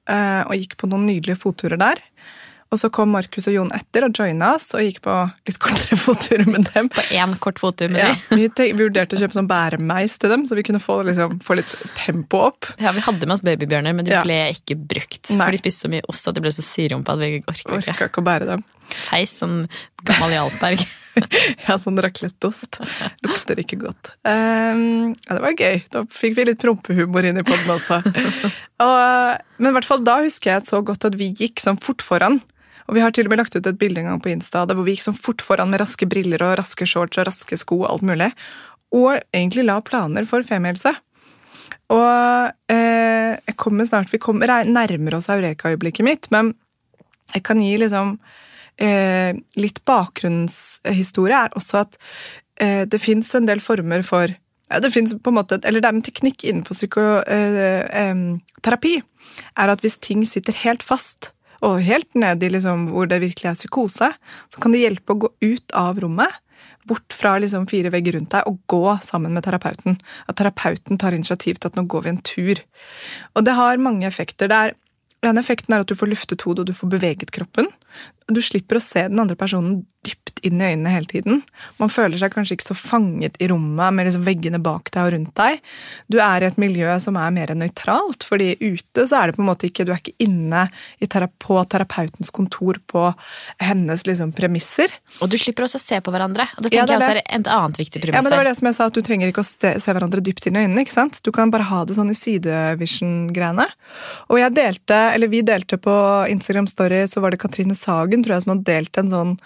eh, 0.07 0.41
og 0.47 0.55
gikk 0.55 0.77
på 0.79 0.87
noen 0.91 1.05
nydelige 1.09 1.39
fotturer 1.41 1.79
der. 1.81 1.99
Og 2.71 2.79
så 2.79 2.87
kom 2.87 3.09
Markus 3.11 3.49
og 3.51 3.55
Jon 3.57 3.71
etter 3.75 4.05
og 4.07 4.15
joina 4.15 4.53
oss 4.55 4.69
og 4.77 4.83
gikk 4.85 5.01
på 5.03 5.13
litt 5.49 5.57
kortere 5.59 5.97
fotturer 6.05 6.47
med 6.47 6.69
dem. 6.71 6.87
På 6.87 7.03
én 7.11 7.33
kort 7.43 7.59
fottur 7.59 7.91
med 7.91 7.99
Ja, 7.99 8.13
dem. 8.29 8.45
vi, 8.55 8.69
vurderte 8.79 9.17
å 9.17 9.19
kjøpe 9.19 9.35
sånn 9.35 9.49
bæremeis 9.51 10.15
til 10.23 10.31
dem, 10.31 10.45
så 10.47 10.55
vi 10.55 10.63
kunne 10.63 10.79
få, 10.79 11.01
liksom, 11.09 11.41
få 11.43 11.57
litt 11.59 11.73
tempo 11.99 12.45
opp. 12.47 12.69
Ja, 12.79 12.93
Vi 12.95 13.03
hadde 13.03 13.27
med 13.27 13.35
oss 13.35 13.43
babybjørner, 13.43 13.97
men 13.97 14.07
de 14.07 14.15
Ja. 14.15 14.23
ble 14.23 14.39
ikke 14.55 14.79
brukt. 14.79 15.33
Nei. 15.35 15.49
For 15.49 15.51
de 15.51 15.59
spiste 15.59 15.83
så 15.83 15.91
mye 15.91 16.07
ost 16.07 16.31
at 16.31 16.39
de 16.39 16.45
ble 16.47 16.53
så 16.55 16.63
syrumpa 16.63 17.17
at 17.17 17.19
vi 17.25 17.33
orket 17.43 17.65
ikke. 17.67 17.75
Orka 17.91 18.07
ikke 18.07 18.23
å 18.23 18.29
bære 18.31 18.47
dem. 18.53 18.63
Feis 18.97 19.37
sånn 19.41 19.63
gammel 20.07 20.35
Jarlsberg. 20.37 20.83
Ja, 21.65 21.75
sånn 21.75 21.99
racletteost. 21.99 22.77
Lukter 23.25 23.59
ikke 23.59 23.81
godt. 23.81 24.13
Um, 24.23 25.11
ja, 25.25 25.35
det 25.35 25.41
var 25.43 25.57
gøy. 25.59 25.81
Da 25.91 26.05
fikk 26.07 26.37
vi 26.37 26.45
litt 26.47 26.61
prompehumor 26.61 27.27
inn 27.27 27.41
i 27.41 27.43
podden 27.43 27.73
også. 27.73 27.97
Og, 28.85 29.41
men 29.59 29.69
i 29.69 29.75
hvert 29.75 29.89
fall 29.89 30.05
da 30.07 30.21
husker 30.23 30.53
jeg 30.53 30.69
så 30.69 30.79
godt 30.87 31.09
at 31.09 31.17
vi 31.19 31.33
gikk 31.35 31.59
sånn 31.59 31.81
fort 31.83 31.99
foran. 32.05 32.39
Og 32.87 32.95
vi 32.95 33.03
har 33.03 33.13
til 33.15 33.27
og 33.27 33.33
med 33.33 33.41
lagt 33.43 33.55
ut 33.55 33.67
et 33.67 33.79
bilde 33.81 34.01
en 34.01 34.13
gang 34.13 34.23
på 34.23 34.31
Insta 34.31 34.63
der 34.67 34.79
hvor 34.79 34.87
vi 34.87 34.95
gikk 34.95 35.05
sånn 35.09 35.19
fort 35.19 35.43
foran 35.43 35.71
med 35.71 35.83
raske 35.83 36.07
briller 36.09 36.47
og 36.47 36.57
raske 36.59 36.87
shorts 36.87 37.19
og 37.19 37.27
raske 37.29 37.59
sko 37.59 37.83
og 37.83 37.89
alt 37.91 38.07
mulig. 38.07 38.31
Og 38.95 39.19
egentlig 39.35 39.67
la 39.67 39.77
planer 39.83 40.27
for 40.27 40.47
femihelse. 40.47 40.95
Og 41.91 42.71
eh, 42.71 43.31
jeg 43.35 43.57
kommer 43.59 43.87
snart, 43.87 44.11
vi 44.11 44.19
kommer, 44.21 44.51
nærmer 44.67 45.17
oss 45.17 45.29
Eureka-øyeblikket 45.31 46.07
mitt, 46.07 46.31
men 46.31 46.53
jeg 47.33 47.43
kan 47.47 47.59
gi 47.63 47.73
liksom 47.79 48.15
eh, 48.77 49.35
litt 49.59 49.85
bakgrunnshistorie 49.87 51.37
er 51.45 51.49
også 51.57 51.75
at 51.83 51.97
eh, 52.61 52.83
det 52.89 52.99
fins 53.01 53.35
en 53.35 53.47
del 53.49 53.59
former 53.63 54.01
for 54.07 54.27
ja, 54.71 54.79
det 54.79 54.89
på 54.93 55.29
en 55.29 55.35
måte, 55.35 55.59
eller 55.67 55.81
det 55.81 55.87
er 55.89 55.95
en 55.97 56.05
teknikk 56.05 56.43
innenfor 56.47 56.75
psykoterapi. 56.77 58.93
er 59.59 59.67
at 59.67 59.81
hvis 59.83 59.97
ting 59.99 60.25
sitter 60.25 60.53
helt 60.63 60.83
fast, 60.83 61.33
og 61.61 61.81
helt 61.85 62.15
ned 62.17 62.43
i 62.43 62.49
liksom, 62.49 62.87
hvor 62.93 63.09
det 63.09 63.21
virkelig 63.21 63.51
er 63.51 63.59
psykose, 63.59 64.09
så 64.49 64.61
kan 64.61 64.73
det 64.73 64.81
hjelpe 64.81 65.13
å 65.13 65.21
gå 65.25 65.29
ut 65.43 65.75
av 65.77 65.99
rommet, 66.01 66.31
bort 66.89 67.13
fra 67.13 67.35
liksom, 67.37 67.67
fire 67.69 67.91
vegger 67.93 68.17
rundt 68.17 68.33
deg, 68.33 68.47
og 68.49 68.61
gå 68.71 68.95
sammen 69.05 69.35
med 69.35 69.45
terapeuten. 69.45 69.99
At 70.31 70.39
terapeuten 70.39 70.97
tar 71.01 71.13
initiativ 71.13 71.59
til 71.59 71.69
at 71.69 71.77
nå 71.77 71.85
går 71.91 72.05
vi 72.05 72.13
en 72.13 72.23
tur. 72.25 72.63
Og 73.35 73.45
det 73.45 73.57
har 73.57 73.83
mange 73.83 74.07
effekter. 74.09 74.49
Det 74.49 74.57
er 74.57 74.73
den 75.21 75.37
effekten 75.37 75.75
er 75.75 75.83
at 75.83 75.89
du 75.89 75.97
får 75.97 76.09
luftet 76.09 76.41
hodet 76.47 76.63
og 76.63 76.71
du 76.71 76.73
får 76.73 76.89
beveget 76.95 77.33
kroppen. 77.35 77.67
Du 78.33 78.41
slipper 78.41 78.79
å 78.79 78.83
se 78.83 79.07
den 79.11 79.19
andre 79.21 79.35
personen 79.39 79.81
dypt 80.01 80.39
inn 80.41 80.57
i 80.57 80.71
øynene 80.71 80.89
hele 80.89 81.05
tiden. 81.05 81.41
Man 81.77 81.91
føler 81.93 82.17
seg 82.17 82.31
kanskje 82.33 82.55
ikke 82.57 82.65
så 82.71 82.73
fanget 82.77 83.35
i 83.37 83.45
rommet 83.51 83.93
med 83.93 84.07
liksom 84.07 84.23
veggene 84.25 84.57
bak 84.63 84.89
deg 84.89 85.03
og 85.05 85.11
rundt 85.13 85.33
deg. 85.37 85.59
Du 86.09 86.17
er 86.17 86.41
i 86.41 86.47
et 86.47 86.57
miljø 86.57 86.95
som 87.03 87.19
er 87.21 87.29
mer 87.35 87.51
nøytralt, 87.53 88.25
fordi 88.25 88.55
ute 88.63 89.05
så 89.05 89.19
er 89.19 89.29
det 89.29 89.37
på 89.37 89.43
en 89.43 89.49
måte 89.51 89.67
ikke 89.69 89.85
Du 89.85 89.91
er 89.93 90.01
ikke 90.01 90.15
inne 90.25 90.63
i 90.97 91.09
tera 91.09 91.27
på 91.29 91.59
terapeutens 91.69 92.33
kontor 92.33 92.79
på 92.89 93.03
hennes 93.61 94.05
liksom 94.09 94.33
premisser. 94.33 94.89
Og 95.21 95.29
du 95.29 95.37
slipper 95.37 95.67
også 95.67 95.77
å 95.77 95.83
se 95.83 96.01
på 96.01 96.13
hverandre. 96.15 96.47
Og 96.57 96.65
det 96.65 96.73
Ja, 96.73 96.87
tenker 96.87 96.97
det 96.97 96.97
er 96.97 96.97
jeg 96.97 97.03
også 97.05 97.11
er 97.11 97.39
et 97.39 97.51
annet 97.59 97.81
viktig 97.83 98.01
premiss. 98.01 98.17
Ja, 98.17 98.23
men 98.25 98.33
det 98.33 98.41
var 98.41 98.49
det 98.49 98.55
som 98.57 98.71
jeg 98.71 98.79
sa, 98.79 98.89
at 98.89 98.97
Du 98.97 99.01
trenger 99.05 99.29
ikke 99.29 99.45
å 99.45 99.49
se 99.85 99.93
hverandre 99.93 100.25
dypt 100.25 100.49
inn 100.49 100.57
i 100.57 100.65
øynene. 100.65 100.81
ikke 100.81 100.97
sant? 100.97 101.21
Du 101.21 101.31
kan 101.31 101.53
bare 101.53 101.69
ha 101.69 101.83
det 101.85 101.99
sånn 101.99 102.09
i 102.09 102.17
sidevision-greiene. 102.17 103.67
Og 104.33 104.41
jeg 104.41 104.55
delte, 104.57 104.99
eller 105.13 105.29
vi 105.29 105.43
delte 105.45 105.77
på 105.77 105.93
Instagram 106.33 106.67
Story, 106.67 107.03
så 107.05 107.21
var 107.21 107.31
det 107.31 107.41
Katrine 107.43 107.77
Sagen 107.77 108.20
tror 108.23 108.37
jeg, 108.37 108.45
som 108.45 108.55
har 108.55 108.65
delt 108.71 108.99
en 109.01 109.13
sånn 109.13 109.37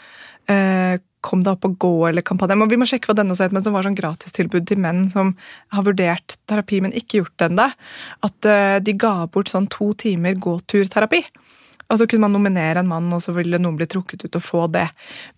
eh, 0.52 1.02
Kom 1.26 1.42
deg 1.42 1.56
opp 1.56 1.64
og 1.66 1.78
gå 1.82 1.90
eller-kampanje. 2.12 2.54
Men 2.62 2.70
Vi 2.70 2.78
må 2.78 2.86
sjekke 2.86 3.10
hva 3.10 3.16
den 3.18 3.34
også 3.34 3.48
het, 3.48 3.54
men 3.56 3.64
som 3.66 3.74
var 3.74 3.88
sånn 3.88 3.98
gratistilbud 3.98 4.68
til 4.70 4.78
menn 4.78 5.08
som 5.10 5.32
har 5.74 5.82
vurdert 5.88 6.36
terapi, 6.46 6.84
men 6.86 6.94
ikke 6.94 7.24
gjort 7.24 7.34
det 7.42 7.48
ennå. 7.48 7.66
At 8.28 8.50
eh, 8.52 8.76
de 8.86 8.94
ga 8.94 9.16
bort 9.34 9.50
sånn 9.50 9.66
to 9.74 9.88
timer 9.98 10.38
gåturterapi. 10.38 11.24
Og 11.90 11.98
så 11.98 12.06
kunne 12.06 12.28
man 12.28 12.38
nominere 12.38 12.84
en 12.84 12.92
mann, 12.92 13.10
og 13.10 13.24
så 13.26 13.34
ville 13.34 13.58
noen 13.58 13.80
bli 13.80 13.90
trukket 13.90 14.28
ut 14.28 14.38
og 14.38 14.46
få 14.46 14.68
det. 14.74 14.86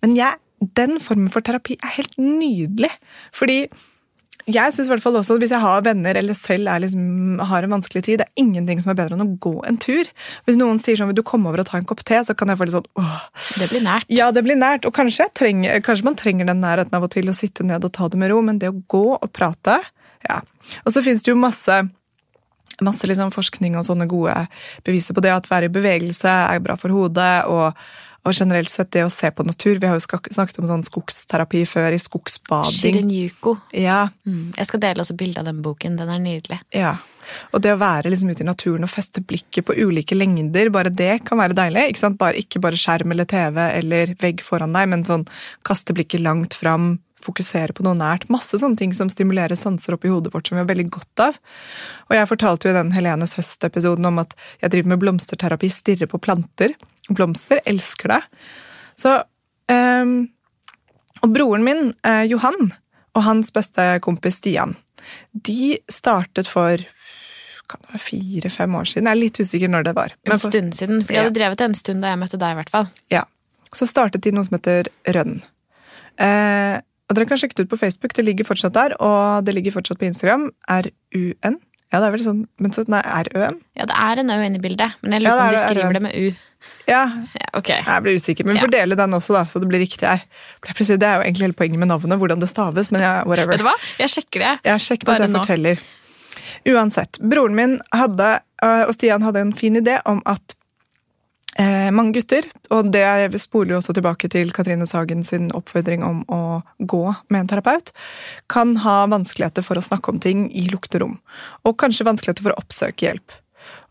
Men 0.04 0.12
jeg, 0.18 0.36
den 0.76 1.00
formen 1.00 1.32
for 1.32 1.44
terapi 1.44 1.78
er 1.80 1.96
helt 1.96 2.20
nydelig. 2.20 2.92
Fordi 3.36 3.62
jeg 4.48 4.72
synes 4.72 4.88
i 4.88 4.92
hvert 4.94 5.04
fall 5.04 5.18
også, 5.20 5.36
hvis 5.42 5.52
jeg 5.52 5.60
har 5.62 5.82
venner 5.84 6.16
eller 6.18 6.36
selv 6.36 6.70
er 6.72 6.80
liksom, 6.82 7.40
har 7.50 7.64
en 7.64 7.74
vanskelig 7.76 8.02
tid, 8.06 8.22
det 8.22 8.28
er 8.28 8.42
ingenting 8.42 8.80
som 8.82 8.92
er 8.92 8.98
bedre 8.98 9.18
enn 9.18 9.26
å 9.26 9.36
gå 9.44 9.54
en 9.68 9.78
tur. 9.80 10.08
Hvis 10.48 10.58
noen 10.60 10.80
sier 10.80 10.98
sånn, 10.98 11.10
vil 11.12 11.18
du 11.20 11.24
komme 11.26 11.50
over 11.50 11.62
og 11.62 11.68
ta 11.68 11.76
en 11.80 11.88
kopp 11.88 12.00
te, 12.08 12.20
så 12.24 12.36
kan 12.38 12.50
jeg 12.50 12.60
få 12.60 12.68
litt 12.68 12.76
sånn 12.78 12.88
åh. 13.00 13.20
Det 13.60 13.68
blir 13.72 13.84
nært. 13.84 14.08
Ja, 14.12 14.30
det 14.32 14.44
blir 14.46 14.58
nært. 14.58 14.88
Og 14.88 14.96
kanskje, 14.96 15.28
trenger, 15.36 15.82
kanskje 15.84 16.08
man 16.08 16.18
trenger 16.18 16.48
den 16.48 16.62
nærheten 16.64 16.96
av 16.96 17.04
og 17.06 17.12
til 17.12 17.28
å 17.28 17.36
sitte 17.36 17.66
ned 17.68 17.84
og 17.84 17.94
ta 17.94 18.08
det 18.08 18.20
med 18.20 18.32
ro, 18.32 18.40
men 18.44 18.60
det 18.62 18.72
å 18.72 18.80
gå 18.88 19.04
og 19.18 19.30
prate 19.36 19.78
ja. 20.26 20.40
Og 20.82 20.90
så 20.90 21.04
finnes 21.04 21.22
det 21.22 21.30
jo 21.30 21.38
masse 21.38 21.82
masse 22.84 23.08
liksom 23.10 23.32
forskning 23.34 23.74
og 23.78 23.86
sånne 23.86 24.06
gode 24.10 24.34
beviser 24.86 25.16
på 25.16 25.22
det. 25.24 25.32
At 25.34 25.48
være 25.50 25.66
i 25.66 25.72
bevegelse 25.74 26.30
er 26.30 26.62
bra 26.62 26.76
for 26.78 26.94
hodet. 26.94 27.46
og 27.50 27.74
og 28.28 28.36
generelt 28.36 28.70
sett 28.70 28.90
det 28.94 29.04
å 29.06 29.10
se 29.12 29.30
på 29.32 29.46
natur. 29.46 29.78
Vi 29.80 29.88
har 29.88 29.96
jo 29.98 30.04
snakket 30.04 30.58
om 30.60 30.68
sånn 30.68 30.84
skogsterapi 30.86 31.64
før, 31.68 31.96
i 31.96 32.00
skogsbading. 32.02 32.78
Shirin-yuko. 32.78 33.56
Ja, 33.72 34.08
Mm. 34.26 34.52
Jeg 34.56 34.66
skal 34.68 34.80
dele 34.80 35.00
også 35.00 35.16
bilde 35.16 35.40
av 35.40 35.46
den 35.48 35.62
boken. 35.64 35.96
Den 35.96 36.08
er 36.12 36.18
nydelig. 36.20 36.60
ja. 36.72 36.96
Og 37.52 37.60
det 37.60 37.74
å 37.74 37.78
være 37.78 38.08
liksom 38.08 38.30
ute 38.30 38.40
i 38.40 38.46
naturen 38.46 38.86
og 38.86 38.88
feste 38.88 39.20
blikket 39.20 39.66
på 39.68 39.74
ulike 39.76 40.16
lengder, 40.16 40.70
bare 40.72 40.88
det 40.88 41.24
kan 41.28 41.36
være 41.36 41.52
deilig. 41.52 41.90
Ikke? 41.92 42.16
Bare, 42.16 42.38
ikke 42.40 42.60
bare 42.64 42.78
skjerm 42.80 43.12
eller 43.12 43.28
TV 43.28 43.58
eller 43.66 44.14
vegg 44.22 44.40
foran 44.40 44.72
deg, 44.72 44.88
men 44.88 45.04
sånn 45.04 45.26
kaste 45.62 45.92
blikket 45.92 46.22
langt 46.24 46.54
fram, 46.56 46.98
fokusere 47.20 47.74
på 47.76 47.84
noe 47.84 47.98
nært. 47.98 48.28
Masse 48.32 48.56
sånne 48.56 48.78
ting 48.80 48.94
som 48.96 49.10
stimulerer 49.12 49.58
sanser 49.58 49.96
oppi 49.98 50.08
hodet 50.08 50.32
vårt 50.32 50.48
som 50.48 50.56
vi 50.56 50.62
har 50.62 50.70
veldig 50.70 50.88
godt 50.94 51.20
av. 51.26 51.36
Og 52.08 52.16
jeg 52.16 52.30
fortalte 52.30 52.68
jo 52.68 52.72
i 52.72 52.78
den 52.78 52.92
Helenes 52.96 53.36
høst-episoden 53.36 54.06
om 54.08 54.22
at 54.22 54.32
jeg 54.62 54.70
driver 54.72 54.94
med 54.94 55.02
blomsterterapi, 55.02 55.68
stirrer 55.68 56.08
på 56.08 56.20
planter. 56.22 56.72
Blomster, 57.08 57.62
elsker 57.68 58.12
det. 58.14 58.20
Så 58.98 59.14
ehm, 59.72 60.28
Og 61.22 61.32
broren 61.34 61.64
min, 61.66 61.92
eh, 62.06 62.24
Johan, 62.30 62.70
og 63.16 63.24
hans 63.26 63.50
beste 63.54 63.98
kompis 64.04 64.38
Stian, 64.38 64.76
de 65.32 65.78
startet 65.90 66.46
for 66.46 66.78
kan 67.68 67.82
det 67.84 67.92
være 67.92 68.00
fire-fem 68.00 68.76
år 68.78 68.86
siden. 68.88 69.08
Jeg 69.08 69.12
er 69.16 69.20
litt 69.20 69.40
usikker 69.42 69.68
når 69.68 69.88
det 69.90 69.92
var. 69.98 70.14
En 70.14 70.30
Men 70.30 70.36
en 70.38 70.40
stund 70.40 70.76
siden. 70.76 71.02
For 71.04 71.12
de 71.12 71.20
hadde 71.20 71.36
drevet 71.36 71.60
en 71.60 71.74
stund 71.76 72.04
da 72.04 72.14
jeg 72.14 72.20
møtte 72.22 72.40
deg, 72.40 72.54
i 72.54 72.58
hvert 72.62 72.72
fall. 72.72 72.86
Ja. 73.12 73.24
Så 73.76 73.84
startet 73.90 74.24
de 74.24 74.32
noe 74.32 74.46
som 74.46 74.56
heter 74.56 74.88
Rønn. 75.12 75.42
Eh, 76.16 76.80
og 77.08 77.16
dere 77.16 77.28
kan 77.28 77.40
sjekke 77.40 77.58
det 77.58 77.66
ut 77.66 77.72
på 77.72 77.80
Facebook, 77.80 78.14
det 78.16 78.24
ligger 78.24 78.48
fortsatt 78.48 78.76
der, 78.76 78.94
og 79.04 79.44
det 79.44 79.54
ligger 79.56 79.76
fortsatt 79.76 80.00
på 80.00 80.08
Instagram, 80.08 80.48
RUN. 80.68 81.58
Ja, 81.88 82.00
det 82.02 82.06
er 82.08 82.12
vel 82.12 82.20
sånn, 82.20 82.40
men 82.60 82.72
så, 82.76 82.82
nei, 82.92 83.00
RØN? 83.00 83.54
Ja, 83.78 83.86
det 83.88 83.94
er 83.96 84.20
en 84.20 84.30
Ø 84.34 84.36
inne 84.44 84.58
i 84.58 84.60
bildet, 84.60 84.98
men 85.00 85.14
jeg 85.16 85.22
lurer 85.24 85.32
Ja, 85.32 85.38
på 85.40 85.44
om 85.46 85.54
de 85.54 85.58
er 85.58 85.68
skriver 85.70 85.92
det 85.96 86.02
med 86.04 86.16
U. 86.18 86.26
Ja, 86.88 87.04
Ja, 87.38 87.46
okay. 87.56 87.78
jeg 87.86 88.02
blir 88.04 88.18
usikker, 88.18 88.44
men 88.44 88.56
Ja. 88.56 88.62
fordele 88.66 88.96
den 88.98 89.10
også, 89.16 89.32
da, 89.32 89.44
så 89.48 89.60
det 89.62 89.68
blir 89.70 89.80
riktig 89.80 90.04
her. 90.08 90.20
Det 90.60 91.02
er 91.02 91.16
jo 91.16 91.22
egentlig 91.24 91.46
hele 91.46 91.52
poenget 91.56 91.78
med 91.78 91.88
navnet, 91.88 92.18
hvordan 92.18 92.40
det 92.40 92.48
staves, 92.50 92.90
men 92.92 93.00
ja, 93.00 93.22
whatever. 93.24 93.52
Vet 93.56 93.60
du 93.60 93.64
hva? 93.64 93.76
Jeg 93.98 94.08
sjekker 94.10 94.38
det. 94.44 94.52
Jeg 94.64 94.80
sjekker 94.84 95.06
Bare 95.06 95.18
jeg 95.24 95.30
nå. 95.32 95.38
forteller. 95.40 95.78
Uansett, 96.68 97.18
broren 97.20 97.54
min 97.54 97.80
hadde, 97.94 98.40
øh, 98.62 98.84
og 98.88 98.92
Stian 98.92 99.22
hadde 99.22 99.40
en 99.40 99.52
fin 99.54 99.76
idé 99.80 100.00
om 100.04 100.20
at 100.26 100.54
eh, 101.60 101.88
mange 101.94 102.14
gutter, 102.16 102.46
og 102.74 102.90
det 102.94 103.38
spoler 103.42 103.74
jo 103.74 103.80
også 103.80 103.94
tilbake 103.96 104.30
til 104.32 104.52
Katrine 104.54 104.86
Sagen 104.88 105.24
sin 105.26 105.50
oppfordring 105.56 106.04
om 106.06 106.22
å 106.32 106.60
gå 106.78 107.04
med 107.28 107.42
en 107.42 107.50
terapeut, 107.52 107.92
kan 108.50 108.76
ha 108.84 109.00
vanskeligheter 109.10 109.66
for 109.66 109.78
å 109.78 109.84
snakke 109.84 110.12
om 110.12 110.20
ting 110.22 110.46
i 110.52 110.68
lukterom. 110.72 111.18
Og 111.66 111.78
kanskje 111.80 112.06
vanskeligheter 112.08 112.46
for 112.46 112.54
å 112.54 112.62
oppsøke 112.62 113.08
hjelp. 113.08 113.38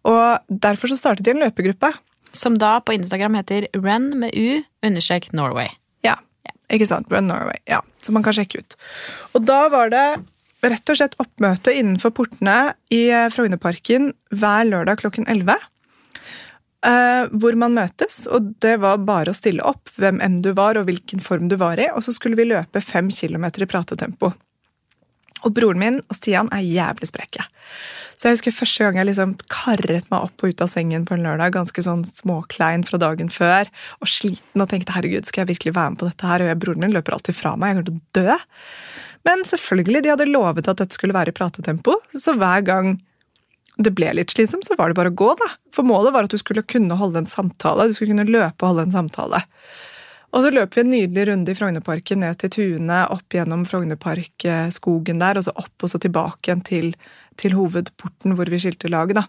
Og 0.07 0.47
Derfor 0.47 0.91
så 0.91 0.99
startet 0.99 1.27
de 1.27 1.35
en 1.35 1.43
løpegruppe. 1.43 1.91
Som 2.35 2.57
da 2.61 2.77
på 2.83 2.95
Instagram 2.95 3.37
heter 3.39 3.67
run 3.75 4.11
med 4.21 4.35
U 4.37 4.63
understrek 4.85 5.31
Norway. 5.35 5.69
Ja, 6.05 6.17
ikke 6.71 6.87
sant? 6.89 7.11
Run 7.11 7.29
Norway. 7.31 7.59
Ja, 7.69 7.81
Som 8.03 8.17
man 8.17 8.25
kan 8.25 8.35
sjekke 8.35 8.63
ut. 8.63 8.77
Og 9.35 9.45
da 9.47 9.65
var 9.73 9.91
det 9.93 10.07
rett 10.65 10.89
og 10.89 10.99
slett 10.99 11.17
oppmøte 11.21 11.73
innenfor 11.75 12.13
portene 12.17 12.73
i 12.93 13.07
eh, 13.13 13.27
Frognerparken 13.33 14.11
hver 14.33 14.67
lørdag 14.67 15.03
klokken 15.03 15.27
11. 15.29 15.53
eh, 16.85 17.27
hvor 17.31 17.57
man 17.59 17.77
møtes, 17.77 18.25
og 18.29 18.53
det 18.63 18.77
var 18.83 19.01
bare 19.07 19.33
å 19.33 19.37
stille 19.37 19.65
opp 19.65 19.91
hvem 19.97 20.21
enn 20.23 20.41
du 20.45 20.53
var 20.57 20.79
og 20.79 20.89
hvilken 20.89 21.23
form 21.23 21.49
du 21.51 21.57
var 21.61 21.79
i, 21.81 21.89
og 21.93 22.03
så 22.05 22.13
skulle 22.15 22.39
vi 22.39 22.49
løpe 22.49 22.83
fem 22.83 23.11
kilometer 23.13 23.65
i 23.65 23.69
pratetempo. 23.69 24.33
Og 25.45 25.53
broren 25.53 25.81
min 25.81 26.01
og 26.01 26.17
Stian 26.17 26.49
er 26.53 26.65
jævlig 26.65 27.09
sprekke. 27.09 27.45
Så 28.17 28.25
jeg 28.25 28.39
husker 28.39 28.55
første 28.55 28.85
gang 28.85 28.95
jeg 28.97 29.07
liksom 29.11 29.35
karret 29.53 30.07
meg 30.09 30.23
opp 30.25 30.41
og 30.41 30.49
ut 30.49 30.61
av 30.65 30.69
sengen 30.71 31.03
på 31.05 31.13
en 31.13 31.25
lørdag, 31.27 31.53
ganske 31.53 31.83
sånn 31.85 32.01
småklein 32.07 32.85
fra 32.87 32.97
dagen 33.01 33.29
før, 33.29 33.69
og 34.01 34.09
sliten 34.09 34.63
og 34.63 34.71
tenkte 34.71 34.95
herregud, 34.95 35.27
skal 35.29 35.43
jeg 35.43 35.51
virkelig 35.51 35.75
være 35.77 35.93
med 35.93 36.01
på 36.01 36.09
dette 36.09 36.31
her? 36.31 36.41
Og 36.41 36.49
jeg, 36.49 36.59
broren 36.63 36.81
min 36.81 36.95
løper 36.95 37.13
alltid 37.13 37.37
fra 37.37 37.53
meg, 37.53 37.75
jeg 37.75 37.77
kommer 37.77 37.91
til 37.91 37.99
å 37.99 38.17
dø. 38.17 38.39
Men 39.29 39.45
selvfølgelig, 39.45 40.01
de 40.01 40.13
hadde 40.15 40.29
lovet 40.31 40.71
at 40.71 40.81
dette 40.81 40.97
skulle 40.97 41.13
være 41.13 41.33
i 41.33 41.37
pratetempo, 41.37 41.99
så 42.17 42.33
hver 42.39 42.65
gang 42.65 42.95
det 43.77 43.93
ble 43.93 44.09
litt 44.17 44.33
slitsomt, 44.33 44.65
så 44.65 44.75
var 44.77 44.89
det 44.89 44.97
bare 44.97 45.11
å 45.11 45.17
gå, 45.17 45.29
da. 45.37 45.51
For 45.75 45.85
målet 45.85 46.13
var 46.15 46.25
at 46.25 46.33
du 46.33 46.39
skulle 46.41 46.65
kunne 46.65 46.97
holde 46.97 47.21
en 47.21 47.29
samtale, 47.29 47.87
du 47.89 47.95
skulle 47.95 48.15
kunne 48.15 48.29
løpe 48.29 48.65
og 48.65 48.73
holde 48.73 48.87
en 48.87 48.95
samtale. 48.95 49.43
Og 50.35 50.43
så 50.43 50.51
løp 50.51 50.75
vi 50.75 50.83
en 50.83 50.89
nydelig 50.91 51.27
runde 51.29 51.53
i 51.53 51.57
Frognerparken 51.57 52.19
ned 52.25 52.39
til 52.41 52.51
Tune, 52.53 52.97
opp 53.13 53.33
gjennom 53.33 53.63
Frognerparkskogen 53.69 55.21
der, 55.23 55.39
og 55.39 55.47
så 55.47 55.53
opp 55.55 55.85
og 55.85 55.93
så 55.93 56.01
tilbake 56.03 56.49
igjen 56.49 56.63
til, 56.67 56.89
til 57.39 57.55
hovedporten 57.55 58.35
hvor 58.37 58.51
vi 58.51 58.59
skilte 58.61 58.91
lag. 58.91 59.13
da. 59.15 59.27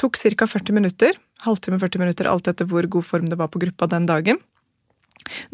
Tok 0.00 0.18
ca. 0.18 0.48
40 0.48 0.76
minutter, 0.76 1.16
halvtime 1.46 1.80
40 1.80 2.02
minutter, 2.02 2.28
alt 2.28 2.50
etter 2.50 2.68
hvor 2.68 2.86
god 2.90 3.06
form 3.08 3.30
det 3.30 3.38
var 3.40 3.50
på 3.52 3.62
gruppa 3.62 3.88
den 3.90 4.08
dagen. 4.10 4.42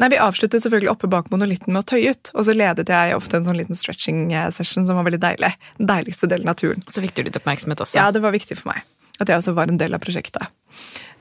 Nei, 0.01 0.09
Vi 0.13 0.21
avsluttet 0.21 0.63
selvfølgelig 0.63 0.91
oppe 0.91 1.09
bak 1.11 1.29
monolitten 1.33 1.73
med 1.75 1.83
å 1.83 1.89
tøye 1.93 2.13
ut, 2.15 2.31
og 2.33 2.45
så 2.47 2.55
ledet 2.55 2.89
jeg 2.89 3.17
ofte 3.17 3.39
en 3.39 3.47
sånn 3.47 3.59
liten 3.59 3.77
stretching 3.77 4.29
session 4.55 4.87
som 4.87 4.99
var 4.99 5.07
veldig 5.07 5.21
deilig. 5.23 5.53
Den 5.77 5.91
deiligste 5.91 6.29
delen 6.31 6.49
av 6.51 6.57
turen. 6.59 6.81
Så 6.87 7.03
fikk 7.03 7.15
du 7.17 7.23
litt 7.27 7.37
oppmerksomhet 7.39 7.83
også. 7.85 7.99
Ja, 7.99 8.09
det 8.15 8.23
var 8.23 8.35
viktig 8.35 8.57
for 8.59 8.73
meg. 8.73 8.83
At 9.19 9.29
jeg 9.29 9.41
også 9.41 9.55
var 9.57 9.71
en 9.71 9.79
del 9.79 9.95
av 9.95 10.01
prosjektet. 10.03 10.49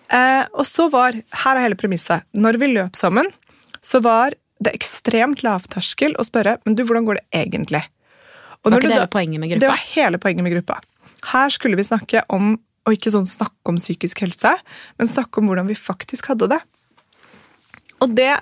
Eh, 0.08 0.44
og 0.56 0.64
så 0.68 0.88
var, 0.92 1.16
her 1.42 1.58
er 1.58 1.66
hele 1.66 1.78
premisset, 1.78 2.24
når 2.32 2.60
vi 2.62 2.70
løp 2.72 2.96
sammen, 2.96 3.28
så 3.84 4.00
var 4.04 4.36
det 4.64 4.72
ekstremt 4.74 5.44
lavterskel 5.46 6.16
å 6.18 6.24
spørre 6.26 6.56
men 6.64 6.74
du, 6.78 6.82
hvordan 6.86 7.06
går 7.06 7.20
det 7.20 7.42
egentlig? 7.44 7.82
Og 8.64 8.72
Var 8.72 8.80
ikke 8.80 8.90
det 8.90 8.96
hele 8.96 9.12
poenget 9.12 9.40
med 9.42 9.52
gruppa? 9.52 9.62
Det 9.62 9.70
var 9.70 9.84
hele 9.92 10.18
poenget 10.22 10.46
med 10.46 10.54
gruppa. 10.56 10.80
Her 11.28 11.52
skulle 11.54 11.78
vi 11.78 11.86
snakke 11.86 12.24
om, 12.34 12.56
og 12.86 12.96
ikke 12.96 13.12
sånn 13.14 13.28
snakke 13.28 13.70
om 13.70 13.78
psykisk 13.78 14.24
helse, 14.24 14.50
men 14.98 15.10
snakke 15.10 15.40
om 15.40 15.50
hvordan 15.50 15.68
vi 15.70 15.76
faktisk 15.78 16.32
hadde 16.32 16.50
det. 16.54 16.58
Og 18.04 18.16
det 18.18 18.34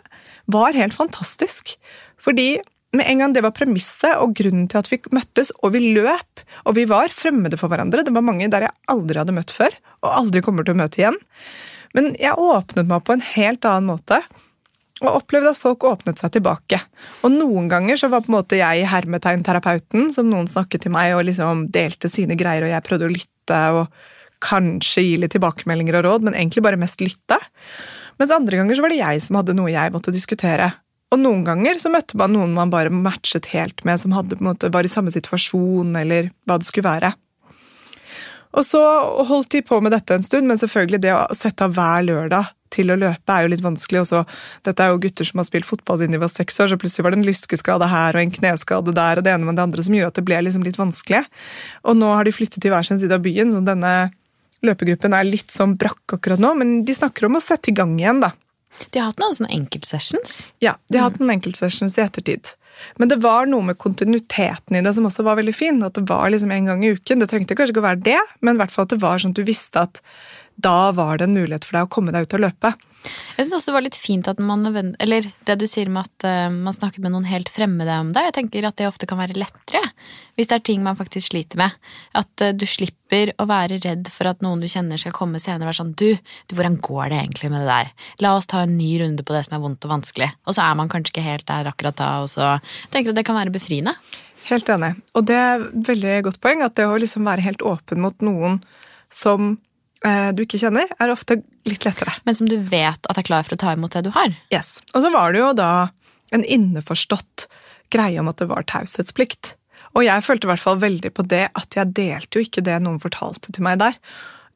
var 0.53 0.77
helt 0.77 0.97
fantastisk. 0.97 1.77
Fordi 2.23 2.57
med 2.97 3.09
en 3.11 3.23
gang 3.23 3.35
det 3.35 3.43
var 3.45 3.55
premisset 3.57 4.17
og 4.23 4.35
grunnen 4.39 4.69
til 4.71 4.81
at 4.81 4.89
vi 4.91 5.01
møttes, 5.15 5.53
og 5.63 5.75
vi 5.75 5.93
løp, 5.97 6.43
og 6.65 6.77
vi 6.79 6.87
var 6.89 7.13
fremmede 7.13 7.59
for 7.61 7.73
hverandre 7.73 8.05
Det 8.07 8.15
var 8.15 8.25
mange 8.25 8.49
der 8.53 8.69
jeg 8.69 8.77
aldri 8.93 9.21
hadde 9.21 9.35
møtt 9.37 9.53
før, 9.53 9.75
og 10.05 10.15
aldri 10.23 10.43
kommer 10.45 10.67
til 10.67 10.77
å 10.77 10.81
møte 10.81 11.03
igjen. 11.03 11.21
Men 11.97 12.13
jeg 12.21 12.39
åpnet 12.41 12.89
meg 12.89 13.05
på 13.05 13.17
en 13.17 13.25
helt 13.35 13.69
annen 13.69 13.93
måte. 13.93 14.21
Og 15.05 15.19
opplevde 15.19 15.51
at 15.53 15.61
folk 15.61 15.85
åpnet 15.85 16.21
seg 16.21 16.39
tilbake. 16.39 16.79
Og 17.21 17.35
noen 17.35 17.67
ganger 17.69 17.99
så 18.01 18.09
var 18.09 18.23
på 18.25 18.31
en 18.31 18.39
måte 18.39 18.57
jeg 18.57 18.87
hermetegnterapeuten, 18.89 20.09
som 20.15 20.31
noen 20.31 20.49
snakket 20.49 20.87
til 20.87 20.95
meg 20.95 21.13
og 21.19 21.27
liksom 21.29 21.67
delte 21.73 22.09
sine 22.09 22.39
greier, 22.41 22.65
og 22.65 22.73
jeg 22.73 22.87
prøvde 22.87 23.09
å 23.09 23.13
lytte 23.13 23.61
og 23.77 23.99
kanskje 24.45 25.05
gi 25.05 25.15
litt 25.21 25.35
tilbakemeldinger 25.37 25.99
og 25.99 26.07
råd, 26.07 26.27
men 26.29 26.37
egentlig 26.37 26.65
bare 26.65 26.81
mest 26.81 27.05
lytte. 27.05 27.39
Mens 28.21 28.33
andre 28.33 28.61
ganger 28.61 28.79
så 28.79 28.85
var 28.85 28.93
det 28.93 29.03
jeg 29.03 29.23
som 29.25 29.39
hadde 29.41 29.57
noe 29.57 29.73
jeg 29.73 29.93
måtte 29.95 30.15
diskutere. 30.15 30.73
Og 31.15 31.21
noen 31.23 31.45
ganger 31.47 31.79
så 31.79 31.93
møtte 31.93 32.19
man 32.19 32.35
noen 32.35 32.57
man 32.57 32.73
bare 32.73 32.91
matchet 32.91 33.51
helt 33.53 33.85
med, 33.87 34.01
som 34.03 34.15
hadde, 34.17 34.41
måte, 34.43 34.73
var 34.75 34.87
i 34.87 34.91
samme 34.91 35.13
situasjon, 35.15 35.95
eller 36.01 36.33
hva 36.49 36.59
det 36.59 36.67
skulle 36.69 36.89
være. 36.89 37.13
Og 38.57 38.65
så 38.65 38.81
holdt 39.29 39.53
de 39.53 39.61
på 39.69 39.79
med 39.85 39.93
dette 39.93 40.17
en 40.17 40.25
stund, 40.25 40.49
men 40.49 40.59
selvfølgelig 40.59 41.03
det 41.05 41.13
å 41.13 41.25
sette 41.37 41.67
av 41.67 41.75
hver 41.77 42.07
lørdag 42.09 42.53
til 42.73 42.91
å 42.91 42.99
løpe 42.99 43.33
er 43.33 43.45
jo 43.45 43.53
litt 43.53 43.65
vanskelig. 43.65 44.03
Og 44.03 44.09
så, 44.09 44.23
dette 44.67 44.83
er 44.83 44.93
jo 44.93 45.01
gutter 45.03 45.29
som 45.29 45.43
har 45.43 45.49
spilt 45.49 45.69
fotball 45.69 46.01
siden 46.01 46.17
de 46.17 46.23
var 46.23 46.33
seks 46.33 46.59
år, 46.65 46.73
så 46.73 46.81
plutselig 46.81 47.07
var 47.07 47.15
det 47.15 47.21
en 47.21 47.29
lyskeskade 47.29 47.91
her 47.93 48.17
og 48.17 48.25
en 48.25 48.37
kneskade 48.39 48.97
der, 48.97 49.21
og 49.21 49.27
det 49.27 49.35
ene 49.35 49.49
med 49.49 49.61
det 49.61 49.67
andre 49.69 49.87
som 49.87 49.97
gjorde 49.97 50.15
at 50.15 50.21
det 50.21 50.27
ble 50.27 50.41
liksom 50.47 50.65
litt 50.67 50.81
vanskelig. 50.81 51.23
Og 51.87 52.01
nå 52.01 52.13
har 52.17 52.27
de 52.27 52.35
flyttet 52.35 52.65
til 52.65 52.73
hver 52.75 52.89
sin 52.89 53.03
side 53.03 53.15
av 53.15 53.25
byen, 53.27 53.53
så 53.53 53.63
denne 53.65 53.93
løpegruppen 54.65 55.15
er 55.17 55.29
litt 55.29 55.53
sånn 55.53 55.77
brakk 55.81 56.17
akkurat 56.17 56.41
nå, 56.43 56.55
men 56.61 56.77
de 56.87 56.97
snakker 56.97 57.29
om 57.29 57.39
å 57.39 57.43
sette 57.43 57.73
i 57.73 57.77
gang 57.77 57.97
igjen, 57.99 58.23
da. 58.25 58.33
De 58.93 59.01
har 59.01 59.11
hatt 59.11 59.21
noen 59.21 59.37
sånne 59.37 59.53
enkeltsessions. 59.57 60.39
Ja, 60.65 60.77
de 60.93 61.01
har 61.01 61.11
hatt 61.11 61.21
noen 61.21 61.37
enkeltsessions 61.39 61.97
i 61.97 62.05
ettertid. 62.05 62.53
Men 63.01 63.09
det 63.09 63.19
var 63.25 63.49
noe 63.49 63.65
med 63.65 63.79
kontinuiteten 63.81 64.77
i 64.77 64.83
det 64.85 64.93
som 64.97 65.07
også 65.09 65.25
var 65.25 65.39
veldig 65.39 65.55
fin. 65.57 65.79
At 65.87 65.97
det 65.97 66.05
var 66.11 66.29
liksom 66.33 66.53
en 66.53 66.69
gang 66.69 66.85
i 66.85 66.93
uken. 66.97 67.23
Det 67.23 67.31
trengte 67.31 67.57
kanskje 67.57 67.73
ikke 67.73 67.85
å 67.85 67.89
være 67.89 68.05
det, 68.05 68.19
men 68.45 68.57
i 68.59 68.61
hvert 68.61 68.75
fall 68.75 68.89
at 68.89 68.93
det 68.93 69.01
var 69.05 69.23
sånn 69.23 69.33
at 69.33 69.41
du 69.41 69.47
visste 69.49 69.87
at 69.89 70.03
da 70.61 70.91
var 70.97 71.17
det 71.17 71.29
en 71.29 71.37
mulighet 71.37 71.65
for 71.65 71.79
deg 71.79 71.89
å 71.89 71.93
komme 71.93 72.13
deg 72.13 72.29
ut 72.29 72.37
og 72.37 72.45
løpe. 72.47 72.73
Jeg 73.37 73.47
synes 73.47 73.59
også 73.59 73.71
det 73.71 73.77
var 73.77 73.85
litt 73.85 73.99
fint 74.01 74.29
at 74.31 74.39
man 74.43 74.65
Eller 75.03 75.27
det 75.47 75.57
du 75.61 75.67
sier 75.69 75.91
med 75.93 76.07
at 76.07 76.27
eh, 76.29 76.49
man 76.53 76.75
snakker 76.75 77.03
med 77.05 77.13
noen 77.15 77.29
helt 77.29 77.51
fremmede 77.53 77.99
om 78.01 78.13
det. 78.15 78.25
Jeg 78.29 78.37
tenker 78.39 78.69
at 78.69 78.79
det 78.79 78.89
ofte 78.89 79.09
kan 79.09 79.21
være 79.21 79.39
lettere 79.39 79.83
hvis 80.37 80.51
det 80.51 80.59
er 80.59 80.65
ting 80.69 80.83
man 80.85 80.99
faktisk 80.99 81.31
sliter 81.31 81.61
med. 81.61 81.77
At 82.17 82.45
eh, 82.45 82.55
du 82.57 82.67
slipper 82.69 83.33
å 83.41 83.49
være 83.49 83.81
redd 83.85 84.11
for 84.13 84.29
at 84.31 84.45
noen 84.45 84.63
du 84.63 84.69
kjenner 84.71 85.01
skal 85.01 85.15
komme 85.17 85.41
senere 85.43 85.67
og 85.67 85.73
være 85.73 85.81
sånn 85.81 85.95
du, 85.97 86.09
du, 86.49 86.57
hvordan 86.57 86.79
går 86.85 87.13
det 87.13 87.21
egentlig 87.23 87.53
med 87.53 87.65
det 87.65 87.73
der? 87.73 87.93
La 88.25 88.35
oss 88.37 88.49
ta 88.51 88.65
en 88.65 88.77
ny 88.79 88.95
runde 89.03 89.25
på 89.27 89.37
det 89.37 89.47
som 89.47 89.59
er 89.59 89.65
vondt 89.65 89.89
og 89.89 89.95
vanskelig. 89.97 90.31
Og 90.47 90.57
så 90.57 90.65
er 90.67 90.81
man 90.81 90.93
kanskje 90.93 91.15
ikke 91.15 91.27
helt 91.27 91.49
der 91.49 91.71
akkurat 91.71 92.01
da, 92.01 92.11
og 92.25 92.33
så 92.33 92.57
tenker 92.91 93.11
jeg 93.11 93.17
at 93.17 93.21
det 93.21 93.29
kan 93.29 93.39
være 93.39 93.55
befriende. 93.55 93.97
Helt 94.47 94.69
enig. 94.71 94.93
Og 95.19 95.27
det 95.27 95.37
er 95.37 95.65
et 95.67 95.89
veldig 95.91 96.19
godt 96.29 96.43
poeng 96.43 96.63
at 96.63 96.77
det 96.79 96.87
å 96.87 96.99
liksom 97.01 97.27
være 97.27 97.45
helt 97.47 97.65
åpen 97.67 98.03
mot 98.05 98.21
noen 98.25 98.61
som 99.13 99.57
du 100.05 100.43
ikke 100.45 100.59
kjenner, 100.61 100.91
er 101.01 101.11
ofte 101.11 101.39
litt 101.67 101.87
lettere. 101.87 102.13
Men 102.29 102.37
som 102.37 102.47
du 102.51 102.59
vet 102.71 103.09
at 103.09 103.19
er 103.19 103.27
klar 103.27 103.47
for 103.47 103.57
å 103.57 103.59
ta 103.59 103.73
imot 103.75 103.97
det 103.97 104.05
du 104.07 104.11
har. 104.15 104.35
Yes. 104.55 104.83
Og 104.93 105.03
så 105.03 105.11
var 105.11 105.33
det 105.33 105.41
jo 105.41 105.49
da 105.57 105.71
en 106.37 106.45
innforstått 106.45 107.47
greie 107.91 108.21
om 108.21 108.29
at 108.31 108.39
det 108.43 108.49
var 108.51 108.67
taushetsplikt. 108.69 109.55
Og 109.97 110.05
jeg 110.05 110.25
følte 110.25 110.47
i 110.47 110.53
hvert 110.53 110.63
fall 110.63 110.81
veldig 110.83 111.13
på 111.17 111.25
det 111.27 111.47
at 111.57 111.79
jeg 111.79 111.95
delte 111.97 112.39
jo 112.39 112.47
ikke 112.47 112.65
det 112.67 112.77
noen 112.85 113.01
fortalte 113.03 113.55
til 113.55 113.65
meg 113.65 113.81
der. 113.81 113.97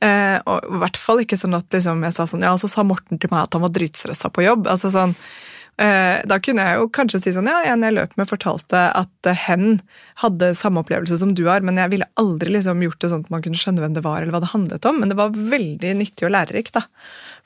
Eh, 0.00 0.36
og 0.48 0.64
i 0.64 0.80
hvert 0.80 0.98
fall 1.00 1.22
ikke 1.22 1.38
sånn 1.40 1.56
at 1.56 1.68
liksom, 1.76 2.04
jeg 2.06 2.16
sa 2.16 2.26
sånn, 2.28 2.44
ja, 2.44 2.52
så 2.60 2.68
sa 2.72 2.84
Morten 2.86 3.20
til 3.20 3.32
meg 3.32 3.44
at 3.44 3.56
han 3.56 3.64
var 3.64 3.72
dritstressa 3.74 4.30
på 4.32 4.44
jobb. 4.44 4.68
altså 4.68 4.92
sånn, 4.92 5.16
eh, 5.16 5.49
Da 5.80 6.36
kunne 6.44 6.64
jeg 6.66 6.76
jo 6.76 6.88
kanskje 6.92 7.20
si 7.22 7.32
sånn, 7.32 7.48
ja, 7.48 7.62
en 7.72 7.84
jeg 7.86 7.94
løp 7.96 8.12
med 8.20 8.28
fortalte 8.28 8.82
at 8.96 9.28
eh, 9.28 9.44
hen 9.46 9.78
hadde 10.20 10.50
samme 10.58 10.82
opplevelse 10.82 11.16
som 11.20 11.32
du 11.36 11.46
har, 11.46 11.64
men 11.64 11.80
jeg 11.80 11.92
ville 11.94 12.08
aldri 12.20 12.52
liksom 12.52 12.82
gjort 12.84 13.00
det 13.00 13.10
sånn 13.12 13.24
at 13.24 13.32
man 13.32 13.44
kunne 13.44 13.60
skjønne 13.60 13.80
hvem 13.84 13.94
det 13.96 14.04
var, 14.04 14.20
eller 14.20 14.34
hva 14.34 14.42
det 14.44 14.52
handlet 14.52 14.88
om. 14.90 15.00
Men 15.00 15.12
det 15.12 15.16
var 15.20 15.32
veldig 15.32 15.94
nyttig 16.02 16.28
og 16.28 16.34
lærerikt 16.36 16.76
da, 16.76 16.84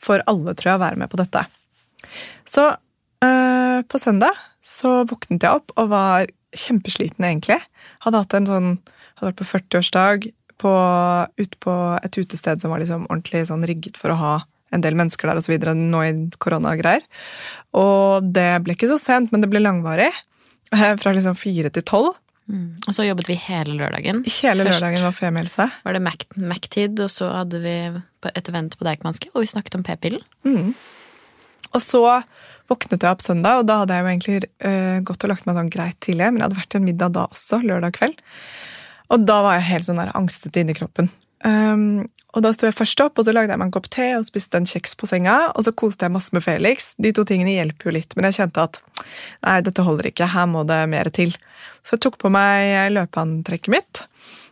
for 0.03 0.25
alle, 0.31 0.57
tror 0.59 0.73
jeg, 0.73 0.81
å 0.81 0.85
være 0.85 1.01
med 1.05 1.13
på 1.13 1.21
dette. 1.21 1.45
Så 2.49 2.67
eh, 3.25 3.79
på 3.87 4.01
søndag 4.03 4.41
så 4.65 5.03
våknet 5.07 5.47
jeg 5.47 5.61
opp 5.61 5.75
og 5.79 5.93
var 5.93 6.31
kjempesliten, 6.55 7.27
egentlig. 7.27 7.61
Hadde 8.03 8.25
hatt 8.25 8.35
en 8.35 8.51
sånn, 8.51 8.73
hadde 9.19 9.31
vært 9.31 9.43
på 9.43 9.51
40-årsdag 9.53 10.27
på, 10.63 10.75
ute 11.39 11.61
på 11.63 11.77
et 12.03 12.19
utested 12.19 12.63
som 12.63 12.75
var 12.75 12.83
liksom 12.83 13.07
ordentlig 13.11 13.47
sånn 13.51 13.67
rigget 13.69 13.99
for 14.01 14.15
å 14.15 14.19
ha 14.19 14.35
en 14.75 14.83
del 14.85 14.97
mennesker 14.99 15.31
der 15.31 15.41
videre, 15.49 15.75
nå 15.79 16.03
i 16.05 16.13
koronagreier. 16.43 17.05
Og 17.79 18.27
det 18.35 18.51
ble 18.67 18.75
ikke 18.77 18.91
så 18.91 18.99
sent, 19.01 19.33
men 19.33 19.41
det 19.45 19.51
ble 19.53 19.63
langvarig. 19.63 20.11
eh, 20.75 20.95
Fra 21.01 21.13
liksom 21.15 21.37
fire 21.39 21.71
til 21.71 21.83
tolv. 21.87 22.15
Og 22.45 22.93
så 22.93 23.07
jobbet 23.07 23.29
vi 23.31 23.39
hele 23.41 23.73
lørdagen. 23.79 24.19
Hele 24.29 24.67
Først 24.67 24.83
lørdagen 24.83 25.03
var 25.07 25.15
femielse. 25.17 25.65
var 25.85 25.95
det 25.97 26.03
Mac- 26.05 26.27
Mac-tid, 26.37 26.99
og 27.01 27.09
så 27.09 27.31
hadde 27.33 27.61
vi 27.63 27.77
et 28.35 28.49
event 28.51 28.77
på 28.77 28.85
Deichmanske, 28.85 29.31
og 29.35 29.41
vi 29.41 29.49
snakket 29.49 29.79
om 29.79 29.83
p-pillen. 29.87 30.21
Mm. 30.45 30.75
Og 31.75 31.81
så 31.81 32.03
våknet 32.69 33.01
jeg 33.03 33.11
opp 33.11 33.23
søndag, 33.25 33.63
og 33.63 33.67
da 33.67 33.79
hadde 33.81 33.97
jeg 33.97 34.05
jo 34.05 34.11
egentlig 34.13 34.37
uh, 34.65 35.01
gått 35.09 35.25
og 35.25 35.33
lagt 35.33 35.47
meg 35.49 35.57
sånn 35.57 35.73
greit 35.73 35.97
tidlig. 36.05 36.29
Men 36.29 36.43
jeg 36.43 36.47
hadde 36.51 36.61
vært 36.61 36.71
til 36.75 36.81
en 36.83 36.89
middag 36.91 37.13
da 37.17 37.25
også, 37.33 37.63
lørdag 37.65 37.97
kveld. 37.97 38.21
Og 39.13 39.25
da 39.25 39.41
var 39.45 39.57
jeg 39.59 39.67
helt 39.71 39.89
sånn 39.89 40.01
der 40.01 40.13
angstet 40.17 40.57
inni 40.61 40.77
kroppen. 40.77 41.09
Um, 41.45 42.05
og 42.35 42.43
da 42.43 42.51
sto 42.55 42.67
jeg 42.67 42.75
først 42.75 43.03
opp, 43.05 43.19
og 43.19 43.27
så 43.27 43.35
lagde 43.35 43.55
jeg 43.55 43.61
meg 43.61 43.69
en 43.69 43.75
kopp 43.75 43.87
te 43.95 44.09
og 44.17 44.27
spiste 44.27 44.59
en 44.59 44.67
kjeks 44.67 44.97
på 44.99 45.07
senga. 45.07 45.37
Og 45.55 45.67
så 45.67 45.73
koste 45.77 46.07
jeg 46.07 46.15
masse 46.15 46.35
med 46.35 46.43
Felix. 46.43 46.93
De 46.99 47.13
to 47.15 47.23
tingene 47.29 47.55
hjelper 47.55 47.91
jo 47.91 47.95
litt, 47.95 48.17
men 48.17 48.27
jeg 48.29 48.41
kjente 48.41 48.65
at 48.67 48.81
nei, 49.45 49.61
dette 49.67 49.85
holder 49.87 50.11
ikke. 50.11 50.31
Her 50.33 50.49
må 50.51 50.65
det 50.67 50.81
mer 50.91 51.11
til. 51.15 51.37
Så 51.85 51.95
jeg 51.95 52.05
tok 52.07 52.19
på 52.23 52.33
meg 52.35 52.91
løpeantrekket 52.95 53.71
mitt, 53.75 54.03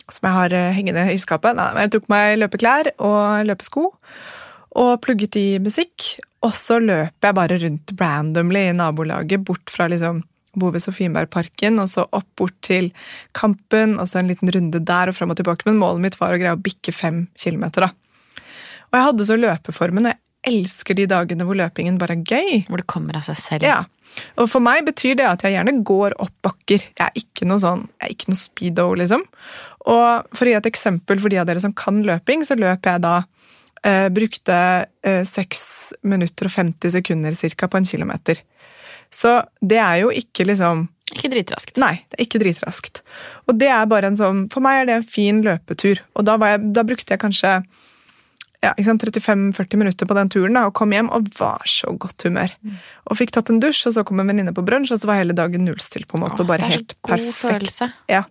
som 0.06 0.28
jeg 0.28 0.38
har 0.38 0.54
eh, 0.54 0.70
hengende 0.76 1.08
i 1.10 1.18
skapet. 1.20 1.58
Nei, 1.58 1.70
men 1.74 1.88
jeg 1.88 1.96
tok 1.96 2.06
på 2.06 2.14
meg 2.14 2.38
løpeklær 2.38 2.92
og 3.02 3.48
løpesko 3.50 3.88
og 4.82 4.92
plugget 5.04 5.40
i 5.40 5.46
musikk. 5.62 6.12
Og 6.46 6.54
så 6.58 6.78
løp 6.82 7.26
jeg 7.26 7.38
bare 7.38 7.58
rundt 7.62 7.94
randomly 7.98 8.68
i 8.68 8.76
nabolaget, 8.78 9.42
bort 9.46 9.70
fra 9.70 9.90
liksom 9.90 10.22
bor 10.58 10.74
ved 10.74 10.84
Sofienbergparken, 10.84 11.80
og 11.82 11.90
så 11.92 12.06
opp 12.12 12.28
bort 12.38 12.56
til 12.64 12.90
Kampen, 13.36 13.98
og 14.00 14.08
så 14.08 14.20
en 14.20 14.30
liten 14.32 14.50
runde 14.52 14.82
der 14.84 15.12
og 15.12 15.16
fram 15.16 15.32
og 15.32 15.40
tilbake. 15.40 15.68
Men 15.68 15.80
målet 15.80 16.04
mitt 16.04 16.18
var 16.20 16.34
å 16.34 16.40
greie 16.40 16.56
å 16.56 16.60
bikke 16.60 16.94
fem 16.94 17.26
kilometer. 17.38 17.88
da. 17.88 18.44
Og 18.90 18.98
jeg 18.98 19.08
hadde 19.08 19.28
så 19.28 19.38
løpeformen, 19.40 20.06
og 20.06 20.12
jeg 20.12 20.20
elsker 20.52 20.98
de 20.98 21.08
dagene 21.08 21.46
hvor 21.46 21.58
løpingen 21.58 21.98
bare 22.00 22.18
er 22.18 22.24
gøy. 22.26 22.64
Hvor 22.68 22.82
det 22.82 22.90
kommer 22.90 23.18
av 23.18 23.26
seg 23.28 23.38
selv. 23.40 23.66
Ja. 23.66 23.82
Og 24.36 24.48
for 24.50 24.64
meg 24.64 24.84
betyr 24.84 25.16
det 25.16 25.28
at 25.28 25.44
jeg 25.46 25.54
gjerne 25.54 25.78
går 25.88 26.16
opp 26.20 26.34
bakker. 26.44 26.84
Jeg 26.98 27.04
er 27.06 27.16
ikke 27.16 27.48
noe 27.48 27.62
sånn, 27.62 27.86
jeg 27.96 28.08
er 28.08 28.16
ikke 28.16 28.32
noe 28.32 28.40
speedo, 28.40 28.88
liksom. 29.00 29.24
Og 29.92 30.34
for 30.36 30.46
å 30.46 30.52
gi 30.52 30.58
et 30.58 30.68
eksempel 30.68 31.22
for 31.22 31.32
de 31.32 31.40
av 31.40 31.48
dere 31.48 31.62
som 31.62 31.74
kan 31.76 32.02
løping, 32.04 32.44
så 32.46 32.58
løper 32.58 32.96
jeg 32.96 33.04
da 33.06 33.14
eh, 33.88 34.08
Brukte 34.14 34.58
eh, 35.06 35.22
6 35.26 35.64
minutter 36.12 36.50
og 36.50 36.54
50 36.54 36.96
sekunder 36.98 37.38
cirka 37.38 37.70
på 37.70 37.80
en 37.80 37.88
kilometer. 37.88 38.42
Så 39.12 39.36
det 39.60 39.78
er 39.82 40.02
jo 40.02 40.10
ikke 40.14 40.46
liksom 40.48 40.86
Ikke 41.12 41.28
dritraskt. 41.34 41.76
Nei, 41.80 41.94
det 42.08 42.18
er 42.18 42.24
ikke 42.24 42.40
dritraskt. 42.40 43.02
Og 43.46 43.58
det 43.60 43.68
er 43.68 43.88
bare 43.90 44.08
en 44.08 44.16
sånn 44.16 44.46
For 44.52 44.64
meg 44.64 44.80
er 44.80 44.88
det 44.88 44.98
en 44.98 45.08
fin 45.08 45.42
løpetur. 45.44 46.00
Og 46.16 46.24
da, 46.28 46.38
jeg, 46.40 46.62
da 46.72 46.86
brukte 46.88 47.12
jeg 47.12 47.20
kanskje 47.20 47.58
ja, 48.62 48.72
35-40 48.78 49.76
minutter 49.76 50.06
på 50.06 50.14
den 50.14 50.30
turen 50.30 50.54
da, 50.54 50.68
og 50.68 50.76
kom 50.78 50.92
hjem 50.94 51.10
og 51.12 51.32
var 51.34 51.64
så 51.66 51.90
godt 51.98 52.28
humør. 52.28 52.52
Mm. 52.62 52.76
Og 53.10 53.18
fikk 53.18 53.34
tatt 53.34 53.50
en 53.50 53.58
dusj, 53.62 53.88
og 53.90 53.96
så 53.96 54.04
kom 54.06 54.22
en 54.22 54.30
venninne 54.30 54.54
på 54.54 54.62
brunsj, 54.64 54.94
og 54.94 55.02
så 55.02 55.10
var 55.10 55.18
hele 55.18 55.34
dagen 55.34 55.66
nullstilt. 55.66 56.06
på 56.08 56.16
en 56.16 56.22
måte, 56.22 56.38
Åh, 56.38 56.44
og 56.44 56.52
bare 56.52 56.70
helt 56.70 56.94
perfekt. 56.94 57.02
Det 57.02 57.18
er 57.18 57.24
så 57.24 57.26
god 57.26 57.56
følelse. 57.56 57.90
Ja. 58.12 58.22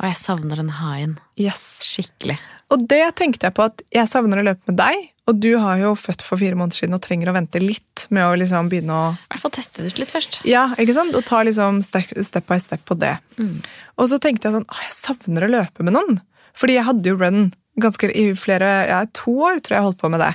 Og 0.00 0.08
jeg 0.08 0.18
savner 0.18 0.58
den 0.58 0.72
haien. 0.80 1.14
Yes. 1.38 1.62
Skikkelig. 1.86 2.40
Og 2.72 2.86
det 2.88 3.04
tenkte 3.18 3.48
jeg 3.48 3.54
på 3.56 3.66
at 3.66 3.82
jeg 3.92 4.08
savner 4.08 4.40
å 4.40 4.44
løpe 4.46 4.70
med 4.70 4.78
deg, 4.80 5.08
og 5.28 5.38
du 5.38 5.50
har 5.60 5.78
jo 5.78 5.92
født 5.98 6.24
for 6.24 6.40
fire 6.40 6.56
måneder 6.58 6.80
siden 6.80 6.96
og 6.96 7.02
trenger 7.04 7.30
å 7.30 7.34
vente 7.36 7.60
litt 7.62 8.06
med 8.14 8.24
å 8.24 8.36
liksom 8.38 8.70
begynne 8.72 8.96
å 8.96 9.10
I 9.12 9.34
hvert 9.34 9.42
fall 9.44 9.54
teste 9.54 9.84
det 9.84 9.92
ut 9.92 10.00
litt 10.00 10.14
først. 10.14 10.40
Ja, 10.48 10.64
ikke 10.80 10.96
sant? 10.96 11.14
Og 11.18 11.26
ta 11.28 11.42
liksom 11.46 11.82
step, 11.86 12.10
step 12.24 12.48
by 12.48 12.58
step 12.62 12.84
på 12.88 12.96
det. 12.98 13.14
Mm. 13.38 13.60
Og 14.00 14.08
så 14.10 14.18
tenkte 14.22 14.48
jeg 14.48 14.56
sånn 14.56 14.66
Å, 14.66 14.78
jeg 14.82 14.96
savner 14.96 15.46
å 15.46 15.52
løpe 15.52 15.86
med 15.86 15.94
noen. 15.98 16.18
Fordi 16.58 16.78
jeg 16.78 16.88
hadde 16.88 17.12
jo 17.12 17.20
run 17.20 17.44
ganske 17.80 18.10
i 18.10 18.24
flere 18.36 18.72
ja, 18.88 19.02
to 19.16 19.36
år, 19.46 19.60
tror 19.60 19.76
jeg 19.76 19.80
jeg 19.80 19.88
holdt 19.90 20.00
på 20.02 20.10
med 20.12 20.24
det. 20.24 20.32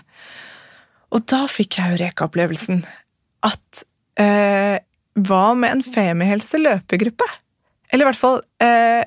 Og 1.14 1.26
da 1.30 1.44
fikk 1.52 1.80
jeg 1.80 1.94
jo 1.94 2.00
reka-opplevelsen 2.04 2.82
at 3.48 3.84
eh, 4.20 4.78
Hva 5.18 5.44
med 5.58 5.78
en 5.78 5.84
Femihelse 5.86 6.62
løpegruppe? 6.62 7.28
Eller 7.92 8.04
i 8.04 8.08
hvert 8.10 8.20
fall 8.20 8.42
eh, 8.64 9.04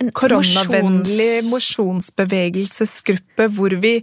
en 0.00 0.10
koronavennlig 0.16 1.44
mosjonsbevegelsesgruppe 1.50 3.44
hvor 3.52 3.70
vi 3.82 3.94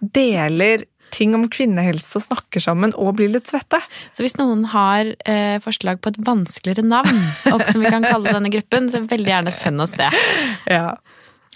deler 0.00 0.84
ting 1.14 1.34
om 1.36 1.44
kvinnehelse 1.50 2.18
og 2.18 2.24
snakker 2.26 2.62
sammen 2.62 2.94
og 2.98 3.16
blir 3.18 3.30
litt 3.34 3.46
svette. 3.50 3.78
Så 4.14 4.24
hvis 4.24 4.36
noen 4.40 4.64
har 4.72 5.02
eh, 5.28 5.58
forslag 5.62 6.00
på 6.02 6.10
et 6.12 6.20
vanskeligere 6.26 6.84
navn, 6.86 7.20
som 7.70 7.82
vi 7.82 7.92
kan 7.92 8.06
kalle 8.06 8.34
denne 8.34 8.50
gruppen, 8.54 8.90
så 8.90 9.04
veldig 9.06 9.30
gjerne 9.30 9.54
send 9.54 9.84
oss 9.84 9.94
det. 9.98 10.10
Ja. 10.70 10.88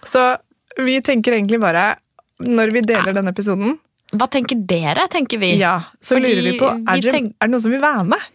Så 0.06 0.36
vi 0.78 1.00
tenker 1.02 1.34
egentlig 1.34 1.60
bare, 1.62 1.96
når 2.44 2.74
vi 2.76 2.84
deler 2.86 3.10
ja. 3.10 3.18
denne 3.18 3.32
episoden 3.34 3.78
Hva 4.14 4.28
tenker 4.30 4.60
dere, 4.70 5.08
tenker 5.10 5.40
vi? 5.42 5.56
Ja, 5.58 5.80
Så 5.98 6.14
Fordi 6.14 6.30
lurer 6.36 6.44
vi 6.46 6.58
på, 6.60 6.68
er, 6.70 7.00
vi 7.02 7.10
tenk... 7.10 7.32
er 7.34 7.48
det 7.48 7.54
noen 7.54 7.64
som 7.64 7.74
vil 7.74 7.82
være 7.82 8.04
med? 8.14 8.28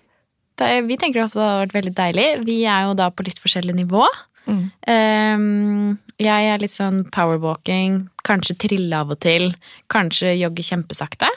Er, 0.61 0.83
vi 0.85 0.97
tenker 1.01 1.23
ofte 1.23 1.39
det 1.39 1.47
har 1.47 1.63
vært 1.63 1.77
veldig 1.79 1.95
deilig. 1.97 2.27
Vi 2.45 2.59
er 2.69 2.87
jo 2.87 2.97
da 2.99 3.09
på 3.09 3.25
litt 3.25 3.41
forskjellig 3.41 3.75
nivå. 3.79 4.05
Mm. 4.45 4.63
Um, 4.91 5.97
jeg 6.21 6.51
er 6.51 6.61
litt 6.61 6.73
sånn 6.73 7.03
powerwalking, 7.13 8.03
kanskje 8.27 8.57
trille 8.65 8.99
av 8.99 9.13
og 9.15 9.21
til. 9.23 9.49
Kanskje 9.91 10.35
jogge 10.37 10.65
kjempesakte. 10.67 11.29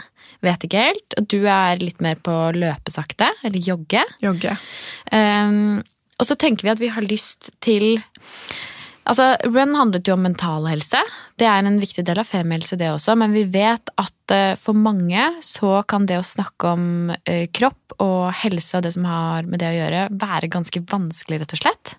Vet 0.45 0.67
ikke 0.67 0.85
helt. 0.89 1.19
Og 1.19 1.29
du 1.33 1.39
er 1.49 1.81
litt 1.81 2.03
mer 2.05 2.21
på 2.21 2.35
løpesakte, 2.57 3.31
eller 3.47 3.63
jogge. 3.63 4.05
Jogge. 4.25 4.57
Um, 5.13 5.81
og 6.17 6.29
så 6.29 6.37
tenker 6.41 6.67
vi 6.67 6.73
at 6.73 6.83
vi 6.83 6.93
har 6.93 7.05
lyst 7.05 7.50
til 7.65 8.00
Altså, 9.06 9.36
Run 9.47 9.75
handlet 9.78 10.08
jo 10.08 10.16
om 10.16 10.25
mental 10.26 10.66
helse. 10.66 10.99
Det 11.38 11.47
er 11.47 11.62
en 11.62 11.78
viktig 11.78 12.02
del 12.06 12.19
av 12.19 12.26
femihelse, 12.26 12.78
det 12.80 12.90
også. 12.90 13.14
Men 13.19 13.34
vi 13.36 13.45
vet 13.54 13.92
at 14.02 14.34
eh, 14.34 14.54
for 14.58 14.78
mange 14.78 15.28
så 15.45 15.78
kan 15.88 16.08
det 16.10 16.19
å 16.19 16.26
snakke 16.26 16.73
om 16.75 16.88
eh, 17.23 17.47
kropp 17.54 17.95
og 18.02 18.32
helse 18.42 18.76
og 18.76 18.82
det 18.84 18.92
som 18.97 19.06
har 19.08 19.47
med 19.47 19.62
det 19.62 19.71
å 19.71 19.76
gjøre, 19.76 20.08
være 20.19 20.50
ganske 20.52 20.82
vanskelig, 20.90 21.38
rett 21.42 21.54
og 21.54 21.62
slett. 21.62 21.95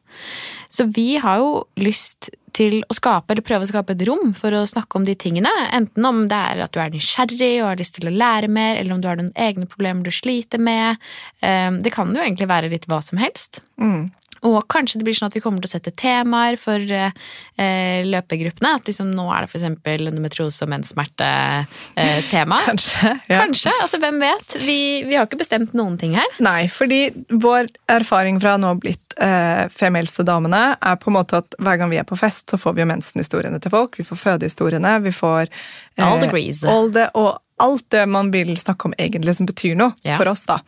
Så 0.67 0.89
vi 0.93 1.15
har 1.23 1.39
jo 1.39 1.63
lyst 1.79 2.29
til 2.57 2.81
å 2.89 2.95
skape, 2.97 3.31
eller 3.31 3.45
prøve 3.45 3.67
å 3.67 3.69
skape 3.69 3.93
et 3.93 4.03
rom 4.09 4.33
for 4.35 4.53
å 4.57 4.65
snakke 4.67 4.99
om 4.99 5.05
de 5.07 5.15
tingene. 5.19 5.51
Enten 5.77 6.05
om 6.09 6.23
det 6.29 6.37
er 6.51 6.63
at 6.65 6.73
du 6.73 6.81
er 6.81 6.91
nysgjerrig 6.93 7.53
og 7.61 7.69
har 7.71 7.81
lyst 7.81 7.97
til 7.99 8.09
å 8.09 8.13
lære 8.13 8.49
mer, 8.51 8.81
eller 8.81 8.95
om 8.95 9.01
du 9.03 9.07
har 9.09 9.19
noen 9.19 9.33
egne 9.47 9.69
problemer 9.69 10.03
du 10.03 10.11
sliter 10.13 10.59
med. 10.59 10.99
Eh, 11.39 11.71
det 11.79 11.93
kan 11.95 12.11
jo 12.11 12.23
egentlig 12.23 12.49
være 12.51 12.73
litt 12.73 12.89
hva 12.89 12.99
som 13.05 13.21
helst. 13.21 13.61
Mm. 13.79 14.09
Og 14.45 14.59
kanskje 14.71 15.01
det 15.01 15.07
blir 15.07 15.17
sånn 15.17 15.31
at 15.31 15.37
vi 15.37 15.41
kommer 15.43 15.63
til 15.63 15.69
å 15.69 15.73
sette 15.75 15.93
temaer 15.97 16.57
for 16.61 16.81
eh, 16.81 18.03
løpegruppene. 18.07 18.75
At 18.77 18.89
liksom 18.89 19.09
nå 19.15 19.27
er 19.33 19.45
det 19.45 19.51
f.eks. 19.51 19.65
endometriose 20.07 20.65
og 20.65 20.71
menssmerte-tema. 20.73 22.59
Eh, 22.61 22.67
kanskje. 22.69 23.13
Ja. 23.31 23.41
Kanskje, 23.41 23.73
altså 23.81 24.01
Hvem 24.01 24.21
vet? 24.21 24.57
Vi, 24.61 24.79
vi, 25.07 25.17
har 25.17 25.27
ikke 25.27 25.41
bestemt 25.41 25.73
noen 25.77 25.97
ting 26.01 26.15
her. 26.17 26.37
Nei, 26.43 26.67
fordi 26.71 27.07
vår 27.33 27.71
erfaring 27.97 28.41
fra 28.43 28.57
nå 28.61 28.75
blitt 28.81 29.17
eh, 29.23 29.65
Femihelse-damene 29.73 30.63
er 30.77 31.01
på 31.01 31.11
en 31.11 31.17
måte 31.17 31.41
at 31.41 31.57
hver 31.61 31.81
gang 31.81 31.91
vi 31.93 31.99
er 32.01 32.07
på 32.07 32.19
fest, 32.19 32.47
så 32.51 32.61
får 32.61 32.77
vi 32.77 32.85
jo 32.85 32.91
mensenhistoriene 32.93 33.59
til 33.63 33.73
folk. 33.73 33.97
Vi 33.99 34.05
får 34.07 34.23
fødehistoriene, 34.23 34.97
vi 35.05 35.13
får 35.15 35.47
eh, 35.47 36.05
All 36.05 36.21
degrees. 36.21 36.63
All 36.67 36.91
the, 36.93 37.09
og 37.17 37.37
alt 37.59 37.89
det 37.89 38.05
man 38.05 38.29
vil 38.31 38.57
snakke 38.57 38.87
om 38.87 38.93
egentlig 38.97 39.35
som 39.35 39.47
betyr 39.49 39.75
noe 39.79 39.95
ja. 40.05 40.17
for 40.19 40.29
oss. 40.29 40.45
da. 40.45 40.59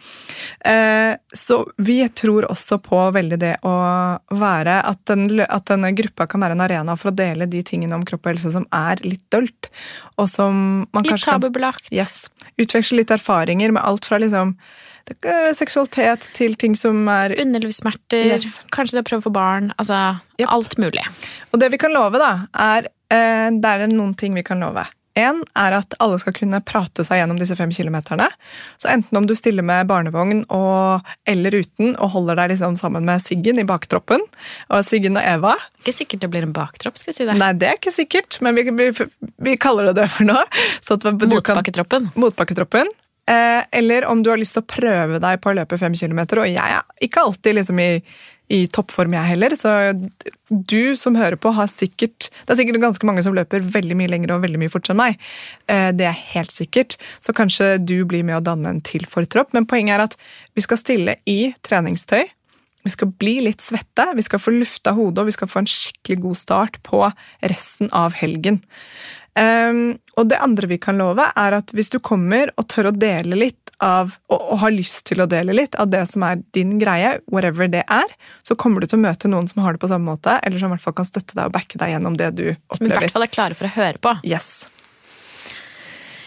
Eh, 0.65 1.13
så 1.33 1.61
vi 1.77 2.01
tror 2.09 2.47
også 2.49 2.79
på 2.81 3.01
veldig 3.13 3.39
det 3.41 3.53
å 3.67 3.75
være 4.33 4.79
at, 4.89 5.03
den, 5.11 5.27
at 5.45 5.69
denne 5.69 5.93
gruppa 5.97 6.27
kan 6.29 6.41
være 6.41 6.57
en 6.57 6.65
arena 6.65 6.97
for 6.97 7.11
å 7.11 7.15
dele 7.15 7.49
de 7.49 7.61
tingene 7.65 7.95
om 7.97 8.05
kropp 8.05 8.25
og 8.25 8.33
helse 8.33 8.53
som 8.57 8.65
er 8.73 9.01
litt 9.05 9.23
dølt. 9.33 9.69
Og 10.17 10.29
som 10.31 10.85
man 10.89 11.05
litt 11.05 11.13
kanskje 11.13 11.35
tabubelagt. 11.35 11.91
Yes, 11.93 12.27
utveksle 12.57 13.03
litt 13.03 13.13
erfaringer 13.13 13.75
med 13.75 13.85
alt 13.85 14.09
fra 14.09 14.21
liksom 14.21 14.57
seksualitet 15.57 16.27
til 16.37 16.53
ting 16.59 16.75
som 16.77 17.07
er 17.09 17.33
Underlivssmerter, 17.41 18.27
yes. 18.35 18.59
kanskje 18.69 18.99
det 18.99 19.01
å 19.01 19.07
prøve 19.07 19.25
få 19.25 19.31
barn. 19.33 19.71
Altså 19.81 19.97
yep. 20.37 20.49
alt 20.53 20.77
mulig. 20.77 21.05
Og 21.49 21.61
det 21.61 21.71
vi 21.73 21.79
kan 21.81 21.93
love, 21.95 22.21
da, 22.21 22.45
er 22.53 22.89
eh, 23.09 23.49
Det 23.49 23.71
er 23.73 23.89
noen 23.89 24.13
ting 24.13 24.37
vi 24.37 24.45
kan 24.45 24.61
love. 24.61 24.85
En 25.17 25.41
er 25.57 25.75
at 25.79 25.95
alle 26.03 26.19
skal 26.21 26.35
kunne 26.37 26.59
prate 26.65 27.03
seg 27.05 27.21
gjennom 27.21 27.39
disse 27.39 27.55
fem 27.57 27.71
kilometerne. 27.73 28.27
Så 28.81 28.91
enten 28.93 29.17
om 29.17 29.25
du 29.27 29.33
stiller 29.37 29.65
med 29.65 29.89
barnevogn 29.89 30.43
og, 30.53 31.09
eller 31.29 31.59
uten 31.59 31.95
og 31.95 32.13
holder 32.13 32.41
deg 32.41 32.53
liksom 32.53 32.77
sammen 32.79 33.07
med 33.07 33.23
Siggen 33.23 33.61
i 33.61 33.67
baktroppen, 33.67 34.23
og 34.69 34.85
Siggen 34.85 35.17
og 35.19 35.25
Eva 35.25 35.55
Ikke 35.81 35.95
sikkert 35.95 36.23
det 36.23 36.31
blir 36.33 36.47
en 36.47 36.55
baktropp, 36.55 36.99
skal 37.01 37.13
jeg 37.13 37.19
si 37.19 37.27
det. 37.29 37.37
Nei, 37.39 37.51
det 37.57 37.71
er 37.71 37.81
ikke 37.81 37.95
sikkert, 37.95 38.39
men 38.45 38.57
vi, 38.57 38.69
vi, 38.69 38.89
vi 39.49 39.59
kaller 39.59 39.89
det 39.89 39.97
det 40.03 40.09
for 40.13 40.29
nå. 40.29 40.39
Motbakketroppen. 40.89 42.11
Motbakketroppen. 42.19 42.91
Eh, 43.29 43.63
eller 43.79 44.05
om 44.05 44.23
du 44.23 44.31
har 44.31 44.39
lyst 44.41 44.55
til 44.57 44.63
å 44.63 44.69
prøve 44.69 45.19
deg 45.21 45.41
på 45.41 45.51
å 45.51 45.57
løpe 45.59 45.77
fem 45.77 45.93
kilometer, 45.97 46.41
og 46.41 46.49
jeg 46.49 46.77
er 46.79 47.05
ikke 47.05 47.25
alltid 47.27 47.59
liksom 47.59 47.81
i 47.83 47.91
i 48.49 48.63
toppform, 48.73 49.13
jeg 49.13 49.29
heller. 49.33 49.53
Så 49.57 49.71
du 50.49 50.95
som 50.97 51.17
hører 51.17 51.37
på, 51.37 51.51
har 51.53 51.69
sikkert 51.69 52.29
Det 52.31 52.55
er 52.55 52.59
sikkert 52.61 52.81
ganske 52.81 53.05
mange 53.05 53.23
som 53.25 53.35
løper 53.37 53.61
veldig 53.61 53.97
mye 53.99 54.09
lenger 54.09 54.33
og 54.33 54.43
veldig 54.45 54.61
mye 54.61 54.73
fortere 54.73 54.95
enn 54.95 55.01
meg. 55.03 55.21
Eh, 55.69 55.91
det 55.93 56.07
er 56.09 56.25
helt 56.33 56.53
sikkert. 56.53 56.97
Så 57.21 57.35
kanskje 57.37 57.75
du 57.77 58.01
blir 58.09 58.25
med 58.25 58.39
å 58.39 58.43
danne 58.45 58.73
en 58.73 58.81
til 58.81 59.05
for 59.09 59.27
tropp. 59.29 59.53
Men 59.53 59.69
poenget 59.69 59.97
er 59.97 60.05
at 60.07 60.17
vi 60.57 60.65
skal 60.65 60.81
stille 60.81 61.19
i 61.29 61.53
treningstøy. 61.65 62.25
Vi 62.87 62.93
skal 62.93 63.11
bli 63.21 63.35
litt 63.43 63.61
svette, 63.61 64.05
vi 64.15 64.23
skal 64.23 64.39
få 64.41 64.53
lufta 64.55 64.93
hodet, 64.95 65.21
og 65.21 65.27
vi 65.27 65.35
skal 65.35 65.49
få 65.51 65.61
en 65.61 65.69
skikkelig 65.69 66.21
god 66.23 66.37
start 66.39 66.77
på 66.87 67.01
resten 67.51 67.91
av 67.93 68.15
helgen. 68.17 68.61
Um, 69.35 69.99
og 70.17 70.29
det 70.31 70.39
andre 70.41 70.67
vi 70.71 70.79
kan 70.81 70.97
love, 70.99 71.27
er 71.37 71.57
at 71.59 71.73
hvis 71.75 71.91
du 71.93 71.99
kommer 72.03 72.49
og 72.55 72.69
tør 72.71 72.89
å 72.89 72.95
dele 72.95 73.37
litt 73.37 73.68
av, 73.83 74.15
og, 74.29 74.39
og, 74.39 74.55
har 74.63 74.73
lyst 74.75 75.05
til 75.09 75.23
å 75.23 75.27
dele 75.29 75.55
litt 75.55 75.77
av 75.79 75.91
det 75.91 76.03
som 76.11 76.25
er 76.27 76.41
din 76.55 76.77
greie, 76.81 77.17
whatever 77.31 77.69
det 77.71 77.85
er, 77.87 78.15
så 78.45 78.57
kommer 78.59 78.83
du 78.83 78.89
til 78.89 78.99
å 78.99 79.05
møte 79.07 79.31
noen 79.31 79.47
som 79.49 79.63
har 79.65 79.75
det 79.75 79.83
på 79.83 79.91
samme 79.91 80.11
måte, 80.11 80.39
eller 80.43 80.61
som 80.61 80.71
i 80.71 80.77
hvert 80.77 80.85
fall 80.87 80.97
kan 80.99 81.07
støtte 81.07 81.37
deg 81.37 81.47
og 81.47 81.55
backe 81.55 81.79
deg 81.81 81.95
gjennom 81.95 82.17
det 82.19 82.33
du 82.35 82.45
opplever. 82.49 82.79
Som 82.79 82.91
i 82.91 82.97
hvert 82.97 83.15
fall 83.15 83.27
er 83.27 83.33
klare 83.33 83.57
for 83.57 83.69
å 83.69 83.73
høre 83.77 84.03
på. 84.03 84.19
Yes. 84.27 84.67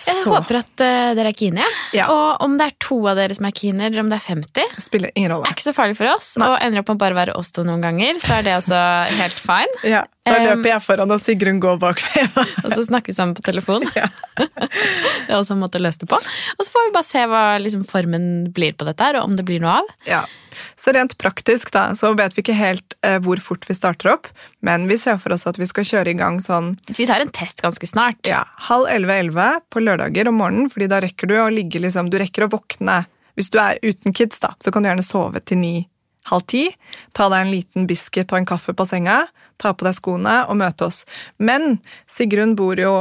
Jeg 0.07 0.17
Så 0.19 0.31
håper 0.33 0.59
at 0.63 0.83
uh, 0.83 1.13
dere 1.19 1.31
er 1.31 1.37
keene. 1.39 1.67
Ja. 1.95 2.09
Og 2.13 2.43
om 2.47 2.57
det 2.59 2.67
er 2.71 2.75
to 2.83 2.99
av 3.11 3.19
dere 3.21 3.37
som 3.39 3.47
er 3.49 3.55
keene, 3.57 3.87
eller 3.89 4.03
om 4.03 4.09
det 4.11 4.19
er 4.19 4.25
50, 4.27 4.81
spiller 4.83 5.13
ingen 5.15 5.31
rolle. 5.35 5.47
er 5.49 5.55
ikke 5.57 5.67
så 5.69 5.75
farlig 5.77 5.97
for 5.99 6.11
oss. 6.13 6.33
Nei. 6.41 6.49
Og 6.51 6.57
ender 6.65 6.83
opp 6.83 6.91
med 6.93 6.99
å 6.99 7.03
bare 7.05 7.19
være 7.21 7.37
oss 7.39 7.53
to 7.55 7.65
noen 7.67 7.85
ganger, 7.85 8.19
så 8.23 8.39
er 8.41 8.47
det 8.49 8.57
altså 8.59 8.81
helt 9.23 9.39
fine. 9.43 9.79
Ja, 9.87 10.03
Da 10.23 10.37
Um, 10.39 10.45
løper 10.47 10.69
jeg 10.71 10.83
foran, 10.85 11.11
og 11.11 11.19
Sigrun 11.19 11.57
går 11.63 11.81
bak 11.83 11.99
meg. 12.15 12.37
Og 12.63 12.69
så 12.71 12.85
snakker 12.87 13.11
vi 13.11 13.17
sammen 13.17 13.35
på 13.35 13.43
telefon. 13.43 13.83
Ja. 13.99 14.07
det 14.39 15.33
er 15.33 15.39
også 15.41 15.57
en 15.57 15.63
måte 15.65 15.81
å 15.81 15.83
løse 15.83 15.99
det 16.05 16.09
på. 16.13 16.19
Og 16.19 16.63
så 16.63 16.71
får 16.71 16.87
vi 16.87 16.93
bare 16.95 17.09
se 17.09 17.25
hva 17.31 17.41
liksom, 17.63 17.83
formen 17.91 18.29
blir 18.55 18.77
på 18.79 18.87
dette 18.87 19.03
her, 19.09 19.19
og 19.19 19.31
om 19.31 19.35
det 19.39 19.45
blir 19.49 19.59
noe 19.63 19.81
av. 19.83 19.91
Ja. 20.07 20.21
Så 20.77 20.95
rent 20.97 21.17
praktisk 21.21 21.73
da, 21.75 21.91
så 21.99 22.13
vet 22.19 22.37
vi 22.37 22.45
ikke 22.45 22.57
helt 22.59 22.97
eh, 23.07 23.19
hvor 23.23 23.41
fort 23.43 23.67
vi 23.69 23.77
starter 23.77 24.13
opp, 24.15 24.31
men 24.65 24.89
vi 24.91 24.99
ser 25.01 25.19
for 25.23 25.35
oss 25.35 25.47
at 25.51 25.61
vi 25.61 25.69
skal 25.69 25.87
kjøre 25.89 26.15
i 26.15 26.19
gang 26.19 26.41
sånn 26.43 26.75
vi 26.93 27.07
tar 27.09 27.23
en 27.25 27.33
test 27.33 27.63
ganske 27.65 27.87
snart. 27.89 28.21
ja, 28.29 28.45
halv 28.69 28.91
elleve-elleve 28.91 29.49
på 29.73 29.83
lørdager 29.83 30.31
om 30.31 30.41
morgenen, 30.43 30.71
fordi 30.73 30.91
da 30.93 31.01
rekker 31.03 31.31
du 31.31 31.39
å 31.41 31.51
ligge 31.53 31.83
liksom, 31.83 32.11
du 32.13 32.19
rekker 32.21 32.47
å 32.47 32.53
våkne. 32.53 33.03
Hvis 33.39 33.51
du 33.53 33.59
er 33.63 33.81
uten 33.83 34.13
kids, 34.13 34.41
da, 34.43 34.53
så 34.61 34.73
kan 34.73 34.85
du 34.85 34.91
gjerne 34.91 35.07
sove 35.07 35.41
til 35.41 35.61
ni, 35.63 35.77
halv 36.31 36.45
ti. 36.51 36.67
Ta 37.17 37.31
deg 37.33 37.47
en 37.47 37.55
liten 37.55 37.89
biscuit 37.91 38.29
og 38.29 38.43
en 38.43 38.49
kaffe 38.49 38.75
på 38.77 38.87
senga, 38.89 39.25
ta 39.63 39.73
på 39.75 39.87
deg 39.87 39.97
skoene 39.97 40.43
og 40.51 40.59
møte 40.61 40.89
oss. 40.89 41.03
Men 41.39 41.79
Sigrun 42.11 42.57
bor 42.59 42.79
jo 42.81 43.01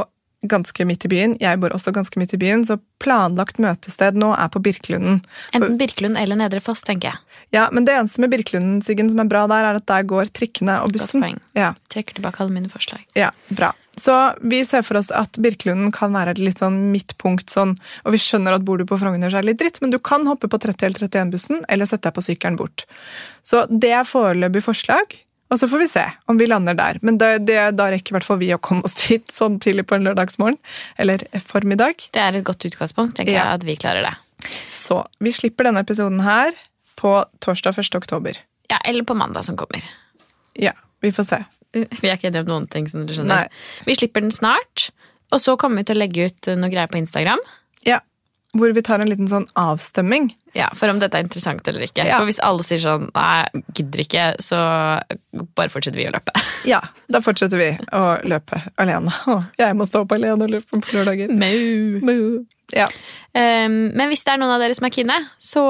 ganske 0.50 0.84
midt 0.88 1.04
i 1.06 1.08
byen, 1.12 1.34
jeg 1.40 1.60
bor 1.62 1.70
også 1.74 1.92
ganske 1.94 2.18
midt 2.18 2.32
i 2.34 2.38
byen, 2.40 2.64
så 2.66 2.78
planlagt 3.02 3.60
møtested 3.62 4.16
nå 4.18 4.32
er 4.34 4.48
på 4.50 4.62
Birkelunden. 4.62 5.20
Enten 5.54 5.76
Birkelund 5.78 6.18
eller 6.18 6.38
Nedre 6.38 6.60
Foss, 6.64 6.82
tenker 6.86 7.12
jeg. 7.12 7.38
Ja, 7.54 7.68
men 7.72 7.86
det 7.86 7.94
eneste 7.94 8.22
med 8.24 8.32
Birkelunden 8.32 8.80
Siggen, 8.82 9.10
som 9.12 9.22
er 9.22 9.30
bra 9.30 9.44
der, 9.50 9.68
er 9.70 9.78
at 9.78 9.86
der 9.86 10.02
går 10.08 10.32
trikkene 10.34 10.80
og 10.82 10.92
bussen. 10.96 11.22
poeng. 11.22 11.38
Ja, 11.58 11.72
Trekker 11.92 12.18
tilbake 12.18 12.42
alle 12.42 12.56
mine 12.56 12.72
forslag. 12.72 13.04
ja, 13.18 13.30
bra. 13.54 13.72
Så 14.00 14.14
vi 14.40 14.62
ser 14.64 14.80
for 14.82 14.96
oss 14.96 15.10
at 15.12 15.36
Birkelunden 15.36 15.90
kan 15.92 16.14
være 16.16 16.32
et 16.32 16.38
litt 16.40 16.62
sånn 16.62 16.78
midtpunkt, 16.94 17.50
sånn, 17.52 17.74
og 18.06 18.14
vi 18.14 18.20
skjønner 18.24 18.56
at 18.56 18.64
bor 18.64 18.80
du 18.80 18.86
på 18.88 18.96
Frogner 18.96 19.28
så 19.28 19.36
er 19.38 19.44
det 19.44 19.50
litt 19.52 19.60
dritt, 19.60 19.80
men 19.84 19.92
du 19.92 19.98
kan 20.00 20.24
hoppe 20.26 20.48
på 20.48 20.58
30 20.58 20.86
eller 20.88 21.04
31-bussen, 21.10 21.60
eller 21.68 21.84
sette 21.90 22.08
deg 22.08 22.16
på 22.16 22.24
sykkelen 22.24 22.56
bort. 22.56 22.86
Så 23.44 23.66
det 23.68 23.92
er 23.92 24.08
foreløpig 24.08 24.64
forslag, 24.64 25.18
og 25.52 25.58
så 25.60 25.68
får 25.68 25.82
vi 25.84 25.88
se 25.90 26.02
om 26.32 26.38
vi 26.40 26.46
lander 26.48 26.74
der. 26.78 26.98
Men 27.04 27.18
det, 27.20 27.30
det, 27.46 27.58
da 27.76 27.90
rekker 27.92 28.14
i 28.14 28.16
hvert 28.16 28.26
fall 28.26 28.40
vi 28.40 28.48
å 28.56 28.60
komme 28.62 28.86
oss 28.88 28.96
dit 29.04 29.28
sånn 29.32 29.58
tidlig 29.62 29.84
på 29.90 29.98
en 29.98 30.06
lørdagsmorgen, 30.08 30.56
eller 31.02 31.24
formiddag. 31.44 32.08
Det 32.16 32.22
er 32.24 32.38
et 32.40 32.46
godt 32.48 32.64
utgangspunkt, 32.70 33.18
tenker 33.18 33.34
Ja. 33.36 33.44
jeg, 33.52 33.60
at 33.60 33.66
vi 33.68 33.76
klarer 33.76 34.08
det. 34.08 34.14
Så 34.74 35.02
vi 35.22 35.30
slipper 35.36 35.68
denne 35.68 35.84
episoden 35.84 36.22
her 36.24 36.56
på 36.98 37.14
torsdag 37.44 37.76
1. 37.78 37.94
oktober. 38.00 38.40
Ja, 38.72 38.78
Eller 38.88 39.04
på 39.04 39.14
mandag 39.18 39.44
som 39.44 39.56
kommer. 39.60 39.84
Ja, 40.58 40.72
vi 41.04 41.10
får 41.12 41.28
se. 41.28 41.40
Vi 41.72 42.08
er 42.08 42.16
ikke 42.18 42.28
enige 42.32 42.42
om 42.44 42.50
noen 42.52 42.66
ting, 42.72 42.88
som 42.88 43.04
dere 43.06 43.16
skjønner. 43.16 43.46
Nei. 43.46 43.84
Vi 43.88 43.94
slipper 43.96 44.20
den 44.24 44.32
snart, 44.34 44.90
og 45.32 45.40
så 45.40 45.54
kommer 45.60 45.80
vi 45.80 45.88
til 45.88 45.96
å 45.96 46.02
legge 46.02 46.26
ut 46.28 46.48
noe 46.60 46.68
greier 46.72 46.90
på 46.92 46.98
Instagram. 47.00 47.40
Hvor 48.52 48.72
vi 48.76 48.82
tar 48.84 49.00
en 49.00 49.08
liten 49.08 49.28
sånn 49.30 49.46
avstemming. 49.56 50.26
Ja, 50.52 50.66
For 50.76 50.92
om 50.92 50.98
dette 51.00 51.16
er 51.16 51.24
interessant 51.24 51.64
eller 51.70 51.86
ikke. 51.86 52.04
Ja. 52.04 52.18
For 52.20 52.28
hvis 52.28 52.40
alle 52.44 52.64
sier 52.66 52.82
sånn 52.82 53.06
nei, 53.14 53.62
gidder 53.72 54.02
ikke, 54.04 54.24
så 54.44 54.58
bare 55.56 55.72
fortsetter 55.72 55.96
vi 56.02 56.08
å 56.10 56.12
løpe. 56.12 56.34
Ja, 56.68 56.78
da 57.10 57.18
fortsetter 57.24 57.58
vi 57.58 57.70
å 57.96 58.02
løpe 58.28 58.60
alene. 58.78 59.10
Å, 59.26 59.38
jeg 59.58 59.74
må 59.74 59.86
stå 59.88 60.04
opp 60.04 60.12
alene 60.14 60.46
og 60.46 60.52
løpe 60.52 60.78
på 60.84 60.94
lørdager. 60.94 61.32
Mau. 61.34 62.04
Mau. 62.06 62.20
Ja. 62.76 62.86
Um, 63.34 63.90
men 63.96 64.12
hvis 64.12 64.22
det 64.22 64.36
er 64.36 64.38
noen 64.44 64.54
av 64.54 64.62
dere 64.62 64.76
som 64.76 64.86
er 64.86 64.94
kine, 64.94 65.16
så 65.42 65.64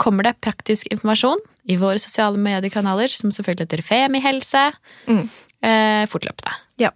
kommer 0.00 0.26
det 0.26 0.34
praktisk 0.42 0.88
informasjon 0.90 1.38
i 1.70 1.76
våre 1.80 2.00
sosiale 2.02 2.40
mediekanaler, 2.40 3.12
som 3.12 3.30
selvfølgelig 3.32 3.68
heter 3.68 3.84
Femihelse. 3.86 4.64
Mm. 5.06 5.24
uh, 5.28 6.04
fortløpende. 6.10 6.56
ja. 6.82 6.90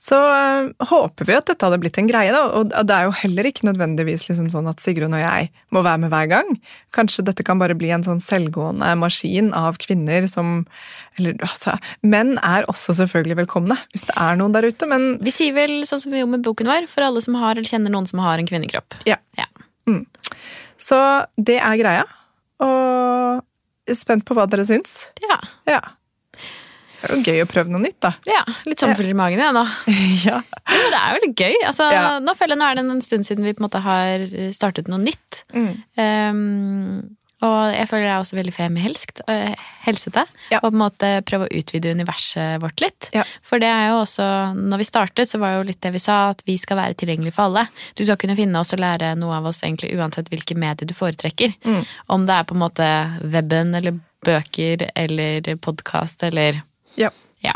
Så 0.00 0.16
øh, 0.18 0.70
håper 0.90 1.28
vi 1.28 1.36
at 1.36 1.46
dette 1.50 1.66
hadde 1.66 1.78
blitt 1.82 1.98
en 2.00 2.08
greie, 2.10 2.32
da. 2.34 2.42
Og 2.60 2.70
det 2.72 2.96
er 2.96 3.08
jo 3.08 3.14
heller 3.22 3.48
ikke 3.50 3.68
nødvendigvis 3.68 4.26
liksom 4.28 4.48
sånn 4.52 4.68
at 4.70 4.80
Sigrun 4.82 5.14
og 5.16 5.22
jeg 5.22 5.50
må 5.74 5.82
være 5.86 6.02
med 6.04 6.12
hver 6.14 6.30
gang. 6.32 6.50
Kanskje 6.96 7.24
dette 7.26 7.44
kan 7.46 7.60
bare 7.60 7.76
bli 7.78 7.92
en 7.94 8.06
sånn 8.06 8.22
selvgående 8.22 8.88
maskin 9.00 9.52
av 9.56 9.78
kvinner 9.82 10.26
som 10.30 10.64
Eller 11.18 11.34
altså 11.44 11.74
Menn 12.06 12.36
er 12.38 12.64
også 12.70 12.94
selvfølgelig 13.00 13.40
velkomne, 13.42 13.76
hvis 13.92 14.06
det 14.08 14.14
er 14.16 14.38
noen 14.40 14.54
der 14.54 14.68
ute, 14.70 14.86
men 14.88 15.18
Vi 15.22 15.32
sier 15.34 15.54
vel 15.56 15.82
sånn 15.88 16.00
som 16.02 16.12
vi 16.14 16.22
gjorde 16.22 16.36
med 16.38 16.46
boken 16.46 16.70
vår, 16.70 16.86
for 16.90 17.04
alle 17.06 17.20
som 17.24 17.36
har 17.40 17.56
eller 17.56 17.68
kjenner 17.68 17.92
noen 17.92 18.06
som 18.08 18.22
har 18.24 18.38
en 18.40 18.48
kvinnekropp. 18.48 19.00
ja. 19.08 19.18
Ja. 19.38 19.48
Så 20.80 20.96
det 21.36 21.58
er 21.60 21.76
greia. 21.80 22.04
Og 22.62 23.40
jeg 23.88 23.96
er 23.96 23.98
spent 23.98 24.24
på 24.28 24.36
hva 24.36 24.46
dere 24.50 24.64
syns. 24.68 25.08
Ja, 25.24 25.40
Ja. 25.68 25.80
Det 27.00 27.10
er 27.10 27.14
jo 27.16 27.22
gøy 27.24 27.44
å 27.44 27.48
prøve 27.50 27.72
noe 27.72 27.82
nytt, 27.84 28.00
da. 28.04 28.14
ja 28.28 28.42
litt 28.66 28.82
sommerfugler 28.82 29.14
i 29.14 29.18
magen 29.18 29.40
igjen 29.42 29.56
nå. 29.56 29.64
ja. 30.28 30.40
Men 30.70 30.90
det 30.92 30.98
er 31.00 31.14
jo 31.14 31.22
litt 31.26 31.44
gøy. 31.44 31.54
Altså, 31.66 31.88
Ja. 31.94 32.02
Nå 32.22 32.34
føler 32.38 32.54
jeg 32.56 32.60
nå 32.60 32.68
er 32.68 32.76
det 32.78 32.84
en 32.84 33.04
stund 33.04 33.26
siden 33.28 33.46
vi 33.46 33.54
på 33.56 33.62
en 33.62 33.68
måte 33.68 33.80
har 33.84 34.26
startet 34.56 34.90
noe 34.90 35.00
nytt. 35.02 35.42
Mm. 35.54 35.72
Um, 35.96 37.16
og 37.40 37.72
jeg 37.72 37.88
føler 37.88 38.04
jeg 38.04 38.12
er 38.12 38.20
også 38.20 38.36
veldig 38.36 38.52
femihelsk, 38.52 39.22
øh, 39.32 39.62
helsete. 39.86 40.26
Ja. 40.52 40.58
Og 40.60 40.66
på 40.66 40.74
en 40.74 40.82
måte 40.82 41.08
prøve 41.24 41.46
å 41.46 41.54
utvide 41.56 41.94
universet 41.96 42.60
vårt 42.60 42.82
litt. 42.84 43.08
Ja. 43.16 43.24
For 43.46 43.62
det 43.62 43.70
er 43.72 43.86
jo 43.88 44.02
også, 44.02 44.26
når 44.58 44.82
vi 44.82 44.88
startet, 44.88 45.30
så 45.30 45.40
var 45.40 45.56
jo 45.56 45.64
litt 45.70 45.80
det 45.80 45.94
vi 45.94 46.02
sa, 46.04 46.18
at 46.34 46.44
vi 46.44 46.58
skal 46.60 46.76
være 46.82 46.98
tilgjengelige 47.00 47.32
for 47.38 47.48
alle. 47.48 47.64
Du 47.96 48.04
skal 48.04 48.20
kunne 48.20 48.36
finne 48.36 48.60
oss 48.60 48.74
og 48.76 48.82
lære 48.84 49.14
noe 49.16 49.38
av 49.38 49.48
oss 49.48 49.62
egentlig 49.64 49.94
uansett 49.96 50.28
hvilke 50.28 50.58
medier 50.58 50.90
du 50.90 50.92
foretrekker. 50.96 51.56
Mm. 51.64 51.80
Om 52.12 52.28
det 52.28 52.36
er 52.36 52.48
på 52.50 52.58
en 52.58 52.64
måte 52.66 52.90
weben 53.24 53.72
eller 53.80 53.96
bøker 54.26 54.90
eller 55.00 55.48
podkast 55.64 56.26
eller 56.28 56.60
Ja. 57.00 57.10
Ja. 57.40 57.54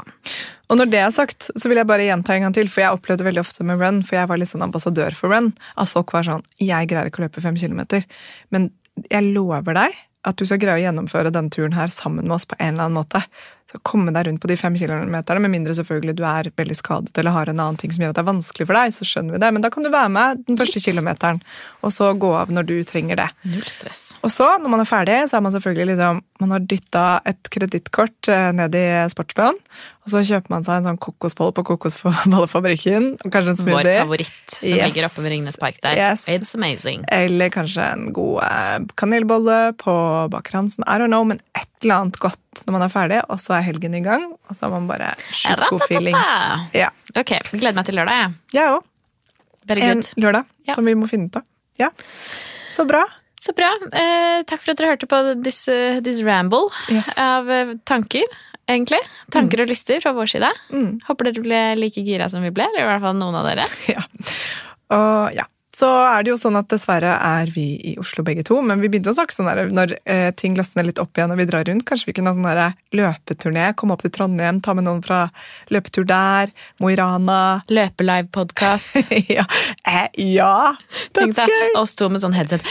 Og 0.73 0.79
når 0.81 0.89
det 0.89 1.01
er 1.03 1.11
sagt, 1.13 1.51
så 1.53 1.69
vil 1.69 1.77
jeg 1.77 1.89
bare 1.89 2.07
gjenta 2.07 2.33
en 2.35 2.47
gang 2.47 2.55
til, 2.57 2.71
for 2.73 2.81
jeg 2.81 2.97
opplevde 2.97 3.27
veldig 3.27 3.43
ofte 3.43 3.67
med 3.69 3.83
run, 3.83 4.01
for 4.07 4.17
jeg 4.17 4.31
var 4.31 4.41
litt 4.41 4.49
sånn 4.49 4.65
ambassadør 4.65 5.17
for 5.17 5.35
run, 5.35 5.53
at 5.77 5.91
folk 5.91 6.15
var 6.17 6.25
sånn 6.25 6.45
Jeg 6.57 6.89
greier 6.89 7.11
ikke 7.11 7.21
å 7.21 7.27
løpe 7.27 7.45
fem 7.45 7.59
kilometer, 7.61 8.07
men 8.55 8.71
jeg 9.11 9.35
lover 9.35 9.77
deg 9.77 9.97
at 10.25 10.41
du 10.41 10.47
skal 10.49 10.61
greie 10.63 10.81
å 10.81 10.85
gjennomføre 10.87 11.33
denne 11.35 11.53
turen 11.53 11.75
her 11.77 11.93
sammen 11.93 12.25
med 12.25 12.39
oss 12.39 12.47
på 12.49 12.57
en 12.57 12.75
eller 12.75 12.87
annen 12.87 12.97
måte. 12.97 13.21
Så 13.71 13.79
komme 13.83 14.13
deg 14.13 14.27
rundt 14.29 14.43
på 14.43 14.49
de 14.51 14.57
fem 14.61 14.75
kilometerne, 14.77 15.41
med 15.41 15.51
mindre 15.51 15.73
selvfølgelig 15.75 16.13
du 16.19 16.23
er 16.29 16.51
veldig 16.61 16.75
skadet 16.77 17.17
eller 17.19 17.33
har 17.33 17.49
en 17.49 17.63
annen 17.65 17.79
ting 17.81 17.91
som 17.95 18.05
gjør 18.05 18.13
at 18.13 18.19
det 18.19 18.23
er 18.23 18.29
vanskelig 18.29 18.67
for 18.69 18.77
deg, 18.77 18.93
så 18.93 19.07
skjønner 19.09 19.35
vi 19.35 19.41
det, 19.41 19.51
men 19.57 19.65
da 19.65 19.71
kan 19.73 19.87
du 19.87 19.89
være 19.91 20.11
med 20.13 20.43
den 20.51 20.59
første 20.61 20.83
kilometeren, 20.85 21.41
og 21.81 21.95
så 21.97 22.11
gå 22.21 22.35
av 22.37 22.53
når 22.53 22.69
du 22.69 22.75
trenger 22.85 23.17
det. 23.23 23.31
Null 23.49 23.65
stress. 23.73 24.03
Og 24.21 24.31
så, 24.35 24.51
når 24.61 24.69
man 24.75 24.85
er 24.85 24.91
ferdig, 24.91 25.17
så 25.33 25.39
er 25.41 25.47
man 25.47 25.57
selvfølgelig 25.57 25.95
liksom 25.95 26.21
Man 26.43 26.51
har 26.51 26.65
dytta 26.67 27.03
et 27.31 27.49
kredittkort 27.55 28.29
eh, 28.29 28.51
ned 28.53 28.75
i 28.77 28.85
sportsbøen, 29.09 29.57
og 30.05 30.11
så 30.13 30.21
kjøper 30.27 30.51
man 30.53 30.65
seg 30.67 30.83
en 30.83 30.89
sånn 30.91 30.99
kokosboll 31.01 31.53
på 31.57 31.63
Kokosbollefabrikken, 31.71 33.07
og 33.25 33.33
kanskje 33.33 33.55
en 33.55 33.71
Vår 33.71 33.89
favoritt 34.03 34.33
som 34.59 34.69
Yes. 34.69 34.91
ligger 34.95 35.07
oppe 35.09 35.23
ved 35.25 35.31
Ringnes 35.33 35.57
Park 35.57 35.79
der. 35.83 35.97
Yes. 35.97 36.27
It's 36.29 36.55
amazing. 36.55 37.05
Eller 37.09 37.49
kanskje 37.55 37.87
en 37.95 38.13
god 38.13 38.43
eh, 38.45 38.79
kanelbolle 39.01 39.73
på 39.81 39.95
Baker 40.31 40.59
Hansen. 40.59 40.85
I 40.87 40.99
don't 41.01 41.09
know, 41.13 41.25
men 41.25 41.41
et 41.57 41.69
eller 41.85 42.01
annet 42.03 42.19
godt 42.23 42.63
når 42.67 42.73
man 42.77 42.83
er 42.87 42.93
ferdig, 42.93 43.21
og 43.31 43.39
så 43.43 43.57
er 43.59 43.65
helgen 43.67 43.95
i 43.99 44.03
gang, 44.05 44.25
og 44.49 44.57
så 44.57 44.67
har 44.67 44.73
man 44.75 44.87
bare 44.91 45.13
sjukt 45.35 45.67
god 45.71 45.85
feeling. 45.89 46.17
Ja. 46.75 46.91
Ok, 47.17 47.35
gleder 47.53 47.77
meg 47.79 47.87
til 47.89 47.99
lørdag, 48.01 48.23
jeg. 48.25 48.35
Jeg 48.59 48.73
òg. 48.77 48.91
En 49.81 50.03
lørdag 50.21 50.45
Ja. 50.69 50.75
som 50.77 50.85
vi 50.85 50.95
må 50.99 51.09
finne 51.09 51.31
ut 51.31 51.37
av. 51.41 51.45
Ja. 51.81 51.89
Så 52.75 52.85
bra. 52.89 53.05
Så 53.41 53.53
bra. 53.57 53.71
Eh, 53.93 54.43
takk 54.49 54.61
for 54.65 54.73
at 54.73 54.79
dere 54.81 54.95
hørte 54.95 55.07
på 55.09 55.21
this, 55.45 55.67
eh, 55.69 56.01
this 56.01 56.21
ramble 56.25 56.71
Yes. 56.89 57.11
av 57.21 57.49
eh, 57.51 57.75
tanker, 57.85 58.25
egentlig. 58.69 59.01
Tanker 59.31 59.61
og 59.65 59.69
lyster 59.69 60.01
fra 60.01 60.13
vår 60.17 60.27
side. 60.33 60.51
Mm. 60.73 61.01
Håper 61.09 61.29
dere 61.31 61.43
ble 61.45 61.63
like 61.77 62.01
gira 62.05 62.29
som 62.33 62.43
vi 62.43 62.51
ble, 62.51 62.65
eller 62.65 62.85
i 62.87 62.89
hvert 62.93 63.05
fall 63.05 63.19
noen 63.21 63.37
av 63.41 63.49
dere. 63.51 63.67
Ja. 63.95 64.05
Og 64.95 65.35
ja. 65.35 65.45
Så 65.75 65.89
er 66.07 66.23
det 66.23 66.31
jo 66.31 66.39
sånn 66.39 66.59
at 66.59 66.69
dessverre 66.71 67.17
er 67.19 67.51
vi 67.55 67.67
i 67.91 67.95
Oslo 67.99 68.23
begge 68.27 68.45
to, 68.47 68.61
men 68.63 68.83
vi 68.83 68.91
begynte 68.93 69.11
å 69.11 69.17
snakke 69.17 69.35
sånn 69.35 69.49
der, 69.51 69.73
når 69.75 69.97
eh, 70.07 70.29
ting 70.39 70.55
løsner 70.59 70.87
litt 70.87 71.01
opp 71.03 71.19
igjen 71.19 71.35
og 71.35 71.41
vi 71.41 71.49
drar 71.51 71.67
rundt. 71.67 71.87
Kanskje 71.89 72.13
vi 72.13 72.17
kunne 72.19 72.31
ha 72.31 72.39
sånn 72.39 72.47
der 72.47 72.77
løpeturné, 72.95 73.67
komme 73.79 73.97
opp 73.97 74.05
til 74.05 74.15
Trondheim, 74.15 74.63
ta 74.63 74.77
med 74.79 74.87
noen 74.87 75.03
fra 75.05 75.27
løpetur 75.75 76.07
der, 76.07 76.55
Mo 76.79 76.93
i 76.93 76.99
Rana. 76.99 77.41
Løpelive-podkast. 77.75 79.01
ja. 79.37 79.49
Eh, 79.83 80.07
ja, 80.37 80.75
that's 81.17 81.43
gøy! 81.43 81.75
oss 81.81 81.99
to 81.99 82.11
med 82.13 82.23
sånn 82.23 82.39
headset. 82.39 82.63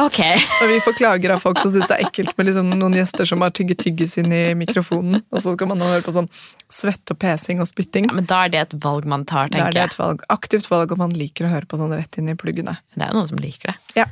Ok. 0.00 0.20
Og 0.62 0.68
vi 0.70 0.78
får 0.84 0.96
klager 0.98 1.34
av 1.34 1.42
folk 1.42 1.60
som 1.60 1.72
syns 1.74 1.88
det 1.90 1.98
er 1.98 2.06
ekkelt 2.06 2.36
med 2.38 2.48
liksom 2.48 2.70
noen 2.72 2.96
gjester 2.96 3.28
som 3.28 3.42
har 3.44 3.52
tygget 3.56 3.82
tyggis 3.84 4.16
inn 4.22 4.32
i 4.32 4.42
mikrofonen, 4.58 5.20
og 5.32 5.42
så 5.44 5.54
skal 5.56 5.70
man 5.72 5.82
nå 5.82 5.88
høre 5.90 6.04
på 6.06 6.14
sånn 6.14 6.30
svett 6.72 7.12
og 7.12 7.18
pesing 7.22 7.60
og 7.62 7.68
spytting. 7.70 8.08
Ja, 8.08 8.16
men 8.16 8.28
da 8.30 8.44
er 8.46 8.54
det 8.54 8.62
et 8.66 8.78
valg 8.84 9.08
man 9.08 9.26
tar, 9.28 9.52
tenker 9.52 9.68
jeg. 9.68 9.74
Da 9.74 9.84
er 9.84 9.90
det 9.92 9.96
et 9.96 10.00
valg, 10.00 10.24
aktivt 10.32 10.70
valg 10.72 10.94
om 10.96 11.04
man 11.04 11.14
liker 11.16 11.48
å 11.48 11.52
høre 11.52 11.68
på 11.68 11.80
sånn 11.80 11.92
rett 11.96 12.18
inn 12.20 12.32
i 12.32 12.38
pluggene. 12.38 12.78
Det 12.94 13.06
er 13.06 13.12
jo 13.12 13.20
noen 13.20 13.30
som 13.30 13.42
liker 13.42 13.74
det. 13.74 13.76
Ja. 14.02 14.08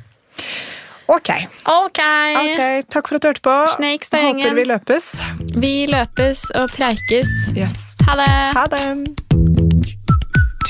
Ok. 1.11 1.31
Ok. 1.67 1.99
Ok, 2.39 2.61
Takk 2.87 3.09
for 3.09 3.19
at 3.19 3.25
du 3.25 3.29
hørte 3.33 3.43
på. 3.43 3.57
Snakes, 3.75 4.13
da, 4.13 4.23
Håper 4.29 4.55
vi 4.55 4.69
løpes. 4.71 5.09
Vi 5.57 5.75
løpes 5.91 6.47
og 6.61 6.71
preikes. 6.77 7.33
Yes. 7.57 7.81
Ha 8.07 8.21
det! 8.21 8.31
Ha 8.55 8.69
det! 8.71 9.60